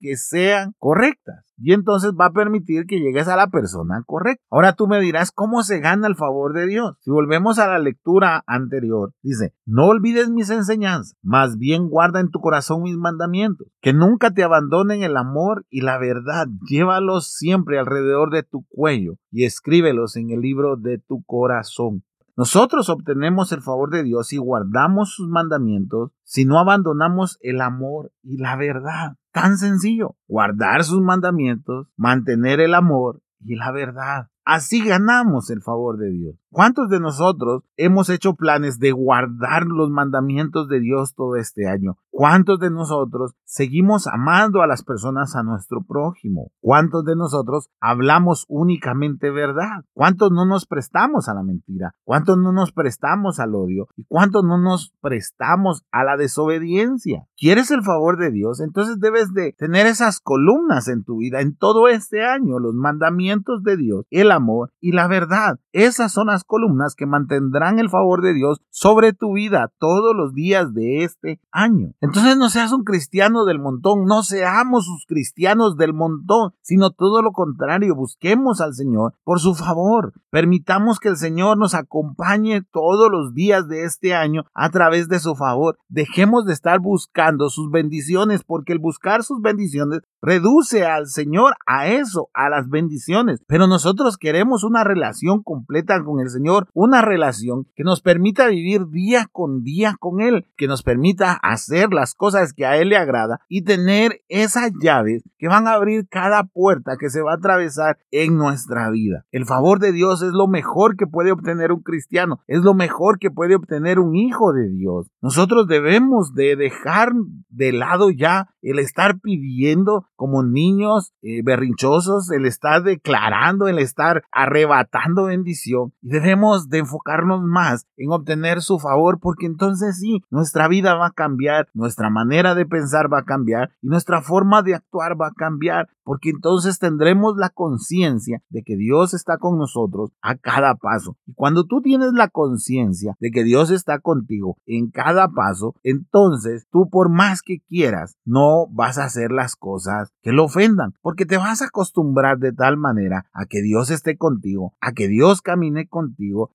que 0.00 0.16
sean 0.16 0.74
correctas 0.78 1.46
y 1.58 1.72
entonces 1.72 2.12
va 2.12 2.26
a 2.26 2.32
permitir 2.32 2.86
que 2.86 3.00
llegues 3.00 3.28
a 3.28 3.36
la 3.36 3.48
persona 3.48 4.02
correcta. 4.06 4.44
Ahora 4.50 4.74
tú 4.74 4.86
me 4.86 5.00
dirás 5.00 5.32
cómo 5.32 5.62
se 5.62 5.80
gana 5.80 6.06
el 6.06 6.16
favor 6.16 6.52
de 6.52 6.66
Dios. 6.66 6.96
Si 7.00 7.10
volvemos 7.10 7.58
a 7.58 7.66
la 7.66 7.78
lectura 7.78 8.44
anterior, 8.46 9.12
dice, 9.22 9.54
no 9.64 9.86
olvides 9.86 10.30
mis 10.30 10.50
enseñanzas, 10.50 11.16
más 11.22 11.58
bien 11.58 11.88
guarda 11.88 12.20
en 12.20 12.30
tu 12.30 12.40
corazón 12.40 12.82
mis 12.82 12.96
mandamientos, 12.96 13.68
que 13.80 13.92
nunca 13.92 14.32
te 14.32 14.44
abandonen 14.44 15.02
el 15.02 15.16
amor 15.16 15.64
y 15.70 15.80
la 15.80 15.98
verdad, 15.98 16.46
llévalos 16.68 17.32
siempre 17.32 17.78
alrededor 17.78 18.30
de 18.30 18.42
tu 18.42 18.66
cuello 18.68 19.14
y 19.30 19.44
escríbelos 19.44 20.16
en 20.16 20.30
el 20.30 20.40
libro 20.40 20.76
de 20.76 20.98
tu 20.98 21.22
corazón. 21.24 22.02
Nosotros 22.36 22.90
obtenemos 22.90 23.50
el 23.52 23.62
favor 23.62 23.88
de 23.90 24.02
Dios 24.02 24.28
si 24.28 24.36
guardamos 24.36 25.14
sus 25.14 25.26
mandamientos, 25.26 26.10
si 26.22 26.44
no 26.44 26.58
abandonamos 26.58 27.38
el 27.40 27.62
amor 27.62 28.12
y 28.22 28.36
la 28.36 28.56
verdad. 28.56 29.16
Tan 29.36 29.58
sencillo, 29.58 30.16
guardar 30.26 30.82
sus 30.82 31.02
mandamientos, 31.02 31.88
mantener 31.94 32.58
el 32.58 32.72
amor 32.72 33.20
y 33.38 33.56
la 33.56 33.70
verdad. 33.70 34.28
Así 34.46 34.82
ganamos 34.82 35.50
el 35.50 35.60
favor 35.60 35.98
de 35.98 36.08
Dios. 36.08 36.36
¿Cuántos 36.56 36.88
de 36.88 37.00
nosotros 37.00 37.64
hemos 37.76 38.08
hecho 38.08 38.32
planes 38.32 38.78
de 38.78 38.90
guardar 38.90 39.66
los 39.66 39.90
mandamientos 39.90 40.68
de 40.68 40.80
Dios 40.80 41.14
todo 41.14 41.36
este 41.36 41.68
año? 41.68 41.98
¿Cuántos 42.10 42.58
de 42.58 42.70
nosotros 42.70 43.34
seguimos 43.44 44.06
amando 44.06 44.62
a 44.62 44.66
las 44.66 44.82
personas 44.82 45.36
a 45.36 45.42
nuestro 45.42 45.82
prójimo? 45.82 46.50
¿Cuántos 46.62 47.04
de 47.04 47.14
nosotros 47.14 47.68
hablamos 47.78 48.46
únicamente 48.48 49.30
verdad? 49.30 49.84
¿Cuántos 49.92 50.32
no 50.32 50.46
nos 50.46 50.64
prestamos 50.64 51.28
a 51.28 51.34
la 51.34 51.42
mentira? 51.42 51.94
¿Cuántos 52.04 52.38
no 52.38 52.52
nos 52.52 52.72
prestamos 52.72 53.38
al 53.38 53.54
odio? 53.54 53.88
¿Y 53.94 54.06
cuántos 54.08 54.42
no 54.42 54.56
nos 54.56 54.94
prestamos 55.02 55.84
a 55.90 56.04
la 56.04 56.16
desobediencia? 56.16 57.26
¿Quieres 57.36 57.70
el 57.70 57.82
favor 57.82 58.16
de 58.16 58.30
Dios? 58.30 58.60
Entonces 58.60 58.98
debes 58.98 59.34
de 59.34 59.52
tener 59.58 59.86
esas 59.86 60.20
columnas 60.20 60.88
en 60.88 61.04
tu 61.04 61.18
vida 61.18 61.42
en 61.42 61.54
todo 61.54 61.88
este 61.88 62.24
año, 62.24 62.58
los 62.58 62.72
mandamientos 62.72 63.62
de 63.62 63.76
Dios, 63.76 64.06
el 64.08 64.30
amor 64.30 64.72
y 64.80 64.92
la 64.92 65.06
verdad. 65.06 65.60
Esas 65.72 66.12
son 66.12 66.28
las 66.28 66.45
columnas 66.46 66.94
que 66.94 67.06
mantendrán 67.06 67.78
el 67.78 67.90
favor 67.90 68.22
de 68.22 68.32
Dios 68.32 68.60
sobre 68.70 69.12
tu 69.12 69.34
vida 69.34 69.72
todos 69.78 70.14
los 70.14 70.32
días 70.32 70.72
de 70.72 71.04
este 71.04 71.40
año. 71.50 71.92
Entonces 72.00 72.36
no 72.36 72.48
seas 72.48 72.72
un 72.72 72.84
cristiano 72.84 73.44
del 73.44 73.58
montón, 73.58 74.04
no 74.04 74.22
seamos 74.22 74.86
sus 74.86 75.04
cristianos 75.06 75.76
del 75.76 75.92
montón, 75.92 76.52
sino 76.62 76.90
todo 76.90 77.22
lo 77.22 77.32
contrario, 77.32 77.94
busquemos 77.94 78.60
al 78.60 78.74
Señor 78.74 79.14
por 79.24 79.40
su 79.40 79.54
favor. 79.54 80.14
Permitamos 80.30 81.00
que 81.00 81.08
el 81.08 81.16
Señor 81.16 81.58
nos 81.58 81.74
acompañe 81.74 82.62
todos 82.72 83.10
los 83.10 83.34
días 83.34 83.68
de 83.68 83.84
este 83.84 84.14
año 84.14 84.44
a 84.54 84.70
través 84.70 85.08
de 85.08 85.18
su 85.18 85.34
favor. 85.34 85.78
Dejemos 85.88 86.44
de 86.44 86.52
estar 86.52 86.80
buscando 86.80 87.48
sus 87.48 87.70
bendiciones, 87.70 88.44
porque 88.44 88.72
el 88.72 88.78
buscar 88.78 89.22
sus 89.22 89.40
bendiciones 89.40 90.00
reduce 90.20 90.84
al 90.84 91.06
Señor 91.06 91.54
a 91.66 91.88
eso, 91.88 92.28
a 92.34 92.48
las 92.48 92.68
bendiciones. 92.68 93.40
Pero 93.46 93.66
nosotros 93.66 94.16
queremos 94.18 94.64
una 94.64 94.84
relación 94.84 95.42
completa 95.42 96.02
con 96.04 96.20
el 96.20 96.30
Señor, 96.30 96.35
una 96.72 97.02
relación 97.02 97.66
que 97.74 97.84
nos 97.84 98.00
permita 98.00 98.48
vivir 98.48 98.88
día 98.88 99.28
con 99.30 99.62
día 99.62 99.96
con 99.98 100.20
Él, 100.20 100.46
que 100.56 100.66
nos 100.66 100.82
permita 100.82 101.32
hacer 101.32 101.92
las 101.92 102.14
cosas 102.14 102.52
que 102.52 102.66
a 102.66 102.76
Él 102.76 102.90
le 102.90 102.96
agrada 102.96 103.40
y 103.48 103.62
tener 103.62 104.22
esas 104.28 104.72
llaves 104.80 105.22
que 105.38 105.48
van 105.48 105.66
a 105.66 105.72
abrir 105.72 106.08
cada 106.08 106.44
puerta 106.44 106.96
que 106.98 107.10
se 107.10 107.22
va 107.22 107.32
a 107.32 107.36
atravesar 107.36 107.98
en 108.10 108.36
nuestra 108.36 108.90
vida. 108.90 109.24
El 109.30 109.46
favor 109.46 109.78
de 109.78 109.92
Dios 109.92 110.22
es 110.22 110.32
lo 110.32 110.48
mejor 110.48 110.96
que 110.96 111.06
puede 111.06 111.32
obtener 111.32 111.72
un 111.72 111.82
cristiano, 111.82 112.40
es 112.46 112.62
lo 112.62 112.74
mejor 112.74 113.18
que 113.18 113.30
puede 113.30 113.54
obtener 113.54 113.98
un 113.98 114.14
hijo 114.14 114.52
de 114.52 114.68
Dios. 114.68 115.10
Nosotros 115.20 115.66
debemos 115.66 116.34
de 116.34 116.56
dejar 116.56 117.12
de 117.48 117.72
lado 117.72 118.10
ya 118.10 118.48
el 118.62 118.78
estar 118.78 119.20
pidiendo 119.20 120.06
como 120.16 120.42
niños 120.42 121.12
eh, 121.22 121.42
berrinchosos, 121.42 122.30
el 122.30 122.46
estar 122.46 122.82
declarando, 122.82 123.68
el 123.68 123.78
estar 123.78 124.24
arrebatando 124.32 125.26
bendición. 125.26 125.92
Y 126.02 126.10
debemos 126.16 126.70
de 126.70 126.78
enfocarnos 126.78 127.42
más 127.42 127.86
en 127.98 128.10
obtener 128.10 128.62
su 128.62 128.78
favor 128.78 129.18
porque 129.20 129.44
entonces 129.44 129.98
sí, 129.98 130.22
nuestra 130.30 130.66
vida 130.66 130.94
va 130.94 131.08
a 131.08 131.12
cambiar, 131.12 131.68
nuestra 131.74 132.08
manera 132.08 132.54
de 132.54 132.64
pensar 132.64 133.12
va 133.12 133.18
a 133.18 133.24
cambiar 133.24 133.72
y 133.82 133.88
nuestra 133.88 134.22
forma 134.22 134.62
de 134.62 134.74
actuar 134.74 135.20
va 135.20 135.28
a 135.28 135.34
cambiar 135.34 135.88
porque 136.04 136.30
entonces 136.30 136.78
tendremos 136.78 137.36
la 137.36 137.50
conciencia 137.50 138.40
de 138.48 138.62
que 138.62 138.76
Dios 138.76 139.12
está 139.12 139.38
con 139.38 139.58
nosotros 139.58 140.12
a 140.22 140.36
cada 140.36 140.76
paso. 140.76 141.16
Y 141.26 141.34
cuando 141.34 141.64
tú 141.64 141.82
tienes 141.82 142.12
la 142.12 142.28
conciencia 142.28 143.16
de 143.18 143.30
que 143.30 143.44
Dios 143.44 143.70
está 143.70 143.98
contigo 143.98 144.56
en 144.66 144.90
cada 144.90 145.28
paso, 145.28 145.74
entonces 145.82 146.66
tú 146.70 146.88
por 146.88 147.10
más 147.10 147.42
que 147.42 147.58
quieras, 147.68 148.16
no 148.24 148.68
vas 148.70 148.98
a 148.98 149.04
hacer 149.04 149.32
las 149.32 149.56
cosas 149.56 150.12
que 150.22 150.32
lo 150.32 150.44
ofendan, 150.44 150.94
porque 151.02 151.26
te 151.26 151.36
vas 151.36 151.60
a 151.60 151.66
acostumbrar 151.66 152.38
de 152.38 152.52
tal 152.52 152.76
manera 152.76 153.26
a 153.32 153.46
que 153.46 153.60
Dios 153.60 153.90
esté 153.90 154.16
contigo, 154.16 154.74
a 154.80 154.92
que 154.92 155.08
Dios 155.08 155.42
camine 155.42 155.88
contigo, 155.88 156.05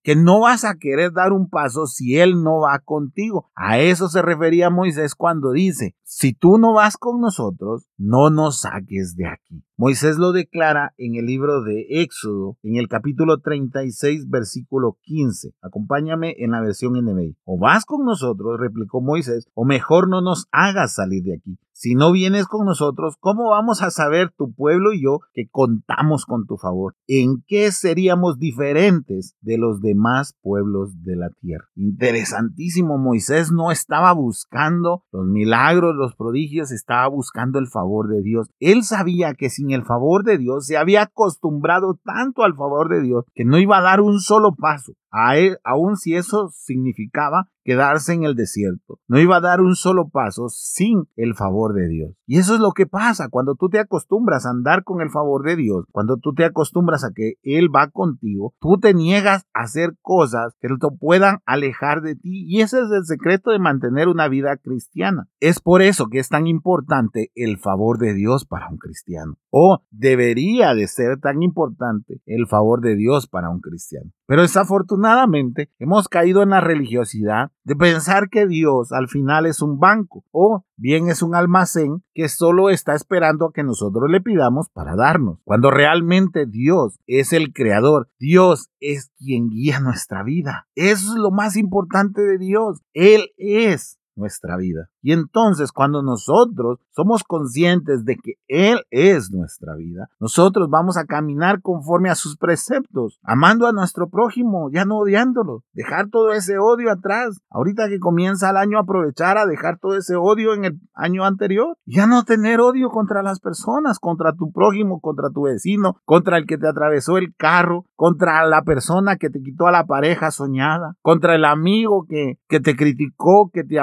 que 0.03 0.15
no 0.15 0.41
vas 0.41 0.63
a 0.65 0.75
querer 0.75 1.11
dar 1.13 1.33
un 1.33 1.49
paso 1.49 1.87
si 1.87 2.17
Él 2.17 2.43
no 2.43 2.59
va 2.61 2.79
contigo. 2.79 3.49
A 3.55 3.79
eso 3.79 4.07
se 4.07 4.21
refería 4.21 4.69
Moisés 4.69 5.15
cuando 5.15 5.51
dice, 5.51 5.95
si 6.03 6.33
tú 6.33 6.57
no 6.57 6.73
vas 6.73 6.97
con 6.97 7.21
nosotros, 7.21 7.87
no 7.97 8.29
nos 8.29 8.61
saques 8.61 9.15
de 9.15 9.27
aquí. 9.27 9.63
Moisés 9.77 10.17
lo 10.17 10.31
declara 10.31 10.93
en 10.97 11.15
el 11.15 11.25
libro 11.25 11.63
de 11.63 11.87
Éxodo, 11.89 12.57
en 12.61 12.75
el 12.75 12.87
capítulo 12.87 13.39
36, 13.39 14.29
versículo 14.29 14.97
15. 15.01 15.55
Acompáñame 15.61 16.35
en 16.37 16.51
la 16.51 16.61
versión 16.61 16.93
NBI. 16.93 17.37
O 17.45 17.57
vas 17.57 17.85
con 17.85 18.05
nosotros, 18.05 18.59
replicó 18.59 19.01
Moisés, 19.01 19.47
o 19.53 19.65
mejor 19.65 20.07
no 20.07 20.21
nos 20.21 20.47
hagas 20.51 20.93
salir 20.93 21.23
de 21.23 21.35
aquí. 21.35 21.57
Si 21.81 21.95
no 21.95 22.11
vienes 22.11 22.45
con 22.45 22.67
nosotros, 22.67 23.15
¿cómo 23.19 23.49
vamos 23.49 23.81
a 23.81 23.89
saber 23.89 24.31
tu 24.37 24.53
pueblo 24.53 24.93
y 24.93 25.01
yo 25.01 25.21
que 25.33 25.47
contamos 25.49 26.27
con 26.27 26.45
tu 26.45 26.57
favor? 26.57 26.93
¿En 27.07 27.43
qué 27.47 27.71
seríamos 27.71 28.37
diferentes 28.37 29.35
de 29.41 29.57
los 29.57 29.81
demás 29.81 30.37
pueblos 30.43 31.01
de 31.01 31.15
la 31.15 31.31
tierra? 31.41 31.65
Interesantísimo, 31.75 32.99
Moisés 32.99 33.51
no 33.51 33.71
estaba 33.71 34.13
buscando 34.13 35.05
los 35.11 35.25
milagros, 35.25 35.95
los 35.95 36.13
prodigios, 36.13 36.71
estaba 36.71 37.07
buscando 37.07 37.57
el 37.57 37.67
favor 37.67 38.09
de 38.09 38.21
Dios. 38.21 38.51
Él 38.59 38.83
sabía 38.83 39.33
que 39.33 39.49
sin 39.49 39.71
el 39.71 39.83
favor 39.83 40.23
de 40.23 40.37
Dios 40.37 40.67
se 40.67 40.77
había 40.77 41.01
acostumbrado 41.01 41.99
tanto 42.05 42.43
al 42.43 42.53
favor 42.55 42.89
de 42.89 43.01
Dios 43.01 43.25
que 43.33 43.43
no 43.43 43.57
iba 43.57 43.79
a 43.79 43.81
dar 43.81 44.01
un 44.01 44.19
solo 44.19 44.53
paso. 44.55 44.93
Aun 45.11 45.97
si 45.97 46.15
eso 46.15 46.49
significaba 46.49 47.49
quedarse 47.63 48.13
en 48.13 48.23
el 48.23 48.35
desierto. 48.35 48.99
No 49.07 49.19
iba 49.19 49.37
a 49.37 49.41
dar 49.41 49.61
un 49.61 49.75
solo 49.75 50.09
paso 50.09 50.49
sin 50.49 51.07
el 51.15 51.35
favor 51.35 51.73
de 51.73 51.87
Dios. 51.87 52.15
Y 52.25 52.37
eso 52.37 52.55
es 52.55 52.59
lo 52.59 52.71
que 52.71 52.87
pasa 52.87 53.29
cuando 53.29 53.55
tú 53.55 53.69
te 53.69 53.79
acostumbras 53.79 54.45
a 54.45 54.49
andar 54.49 54.83
con 54.83 55.01
el 55.01 55.09
favor 55.09 55.43
de 55.43 55.55
Dios, 55.55 55.85
cuando 55.91 56.17
tú 56.17 56.33
te 56.33 56.45
acostumbras 56.45 57.03
a 57.03 57.11
que 57.13 57.33
Él 57.43 57.73
va 57.73 57.89
contigo, 57.89 58.53
tú 58.59 58.79
te 58.79 58.93
niegas 58.93 59.45
a 59.53 59.61
hacer 59.61 59.95
cosas 60.01 60.55
que 60.59 60.69
te 60.69 60.87
puedan 60.99 61.39
alejar 61.45 62.01
de 62.01 62.15
ti. 62.15 62.45
Y 62.47 62.61
ese 62.61 62.79
es 62.79 62.91
el 62.91 63.05
secreto 63.05 63.51
de 63.51 63.59
mantener 63.59 64.07
una 64.07 64.27
vida 64.27 64.57
cristiana. 64.57 65.27
Es 65.39 65.59
por 65.59 65.81
eso 65.81 66.07
que 66.07 66.19
es 66.19 66.29
tan 66.29 66.47
importante 66.47 67.31
el 67.35 67.57
favor 67.57 67.97
de 67.97 68.13
Dios 68.13 68.45
para 68.45 68.69
un 68.69 68.77
cristiano. 68.77 69.35
O 69.49 69.83
debería 69.91 70.73
de 70.73 70.87
ser 70.87 71.19
tan 71.19 71.43
importante 71.43 72.21
el 72.25 72.47
favor 72.47 72.81
de 72.81 72.95
Dios 72.95 73.27
para 73.27 73.49
un 73.49 73.59
cristiano. 73.59 74.11
Pero 74.31 74.43
desafortunadamente 74.43 75.69
hemos 75.77 76.07
caído 76.07 76.41
en 76.41 76.51
la 76.51 76.61
religiosidad 76.61 77.51
de 77.65 77.75
pensar 77.75 78.29
que 78.29 78.47
Dios 78.47 78.93
al 78.93 79.09
final 79.09 79.45
es 79.45 79.61
un 79.61 79.77
banco 79.77 80.23
o 80.31 80.63
bien 80.77 81.09
es 81.09 81.21
un 81.21 81.35
almacén 81.35 82.01
que 82.13 82.29
solo 82.29 82.69
está 82.69 82.95
esperando 82.95 83.47
a 83.47 83.51
que 83.51 83.63
nosotros 83.63 84.09
le 84.09 84.21
pidamos 84.21 84.69
para 84.69 84.95
darnos. 84.95 85.39
Cuando 85.43 85.69
realmente 85.69 86.45
Dios 86.45 86.97
es 87.07 87.33
el 87.33 87.51
creador, 87.51 88.09
Dios 88.19 88.69
es 88.79 89.11
quien 89.17 89.49
guía 89.49 89.81
nuestra 89.81 90.23
vida. 90.23 90.65
Eso 90.75 91.11
es 91.11 91.19
lo 91.19 91.31
más 91.31 91.57
importante 91.57 92.21
de 92.21 92.37
Dios. 92.37 92.79
Él 92.93 93.31
es 93.35 93.99
nuestra 94.15 94.57
vida. 94.57 94.89
Y 95.01 95.13
entonces 95.13 95.71
cuando 95.71 96.03
nosotros 96.03 96.79
somos 96.91 97.23
conscientes 97.23 98.05
de 98.05 98.17
que 98.17 98.33
Él 98.47 98.81
es 98.89 99.31
nuestra 99.31 99.75
vida, 99.75 100.09
nosotros 100.19 100.69
vamos 100.69 100.97
a 100.97 101.05
caminar 101.05 101.61
conforme 101.61 102.09
a 102.09 102.15
sus 102.15 102.37
preceptos, 102.37 103.19
amando 103.23 103.67
a 103.67 103.71
nuestro 103.71 104.09
prójimo, 104.09 104.69
ya 104.71 104.85
no 104.85 104.97
odiándolo, 104.97 105.63
dejar 105.73 106.09
todo 106.09 106.33
ese 106.33 106.57
odio 106.57 106.91
atrás. 106.91 107.41
Ahorita 107.49 107.87
que 107.89 107.99
comienza 107.99 108.49
el 108.49 108.57
año, 108.57 108.79
aprovechar 108.79 109.37
a 109.37 109.45
dejar 109.45 109.79
todo 109.79 109.97
ese 109.97 110.15
odio 110.15 110.53
en 110.53 110.65
el 110.65 110.79
año 110.93 111.25
anterior. 111.25 111.77
Ya 111.85 112.07
no 112.07 112.23
tener 112.23 112.59
odio 112.59 112.89
contra 112.89 113.23
las 113.23 113.39
personas, 113.39 113.99
contra 113.99 114.33
tu 114.33 114.51
prójimo, 114.51 114.99
contra 114.99 115.29
tu 115.29 115.43
vecino, 115.43 115.97
contra 116.05 116.37
el 116.37 116.45
que 116.45 116.57
te 116.57 116.67
atravesó 116.67 117.17
el 117.17 117.33
carro, 117.35 117.85
contra 117.95 118.45
la 118.45 118.63
persona 118.63 119.17
que 119.17 119.29
te 119.29 119.41
quitó 119.41 119.67
a 119.67 119.71
la 119.71 119.85
pareja 119.85 120.31
soñada, 120.31 120.95
contra 121.01 121.35
el 121.35 121.45
amigo 121.45 122.05
que, 122.07 122.39
que 122.47 122.59
te 122.59 122.75
criticó, 122.75 123.49
que 123.51 123.63
te 123.63 123.79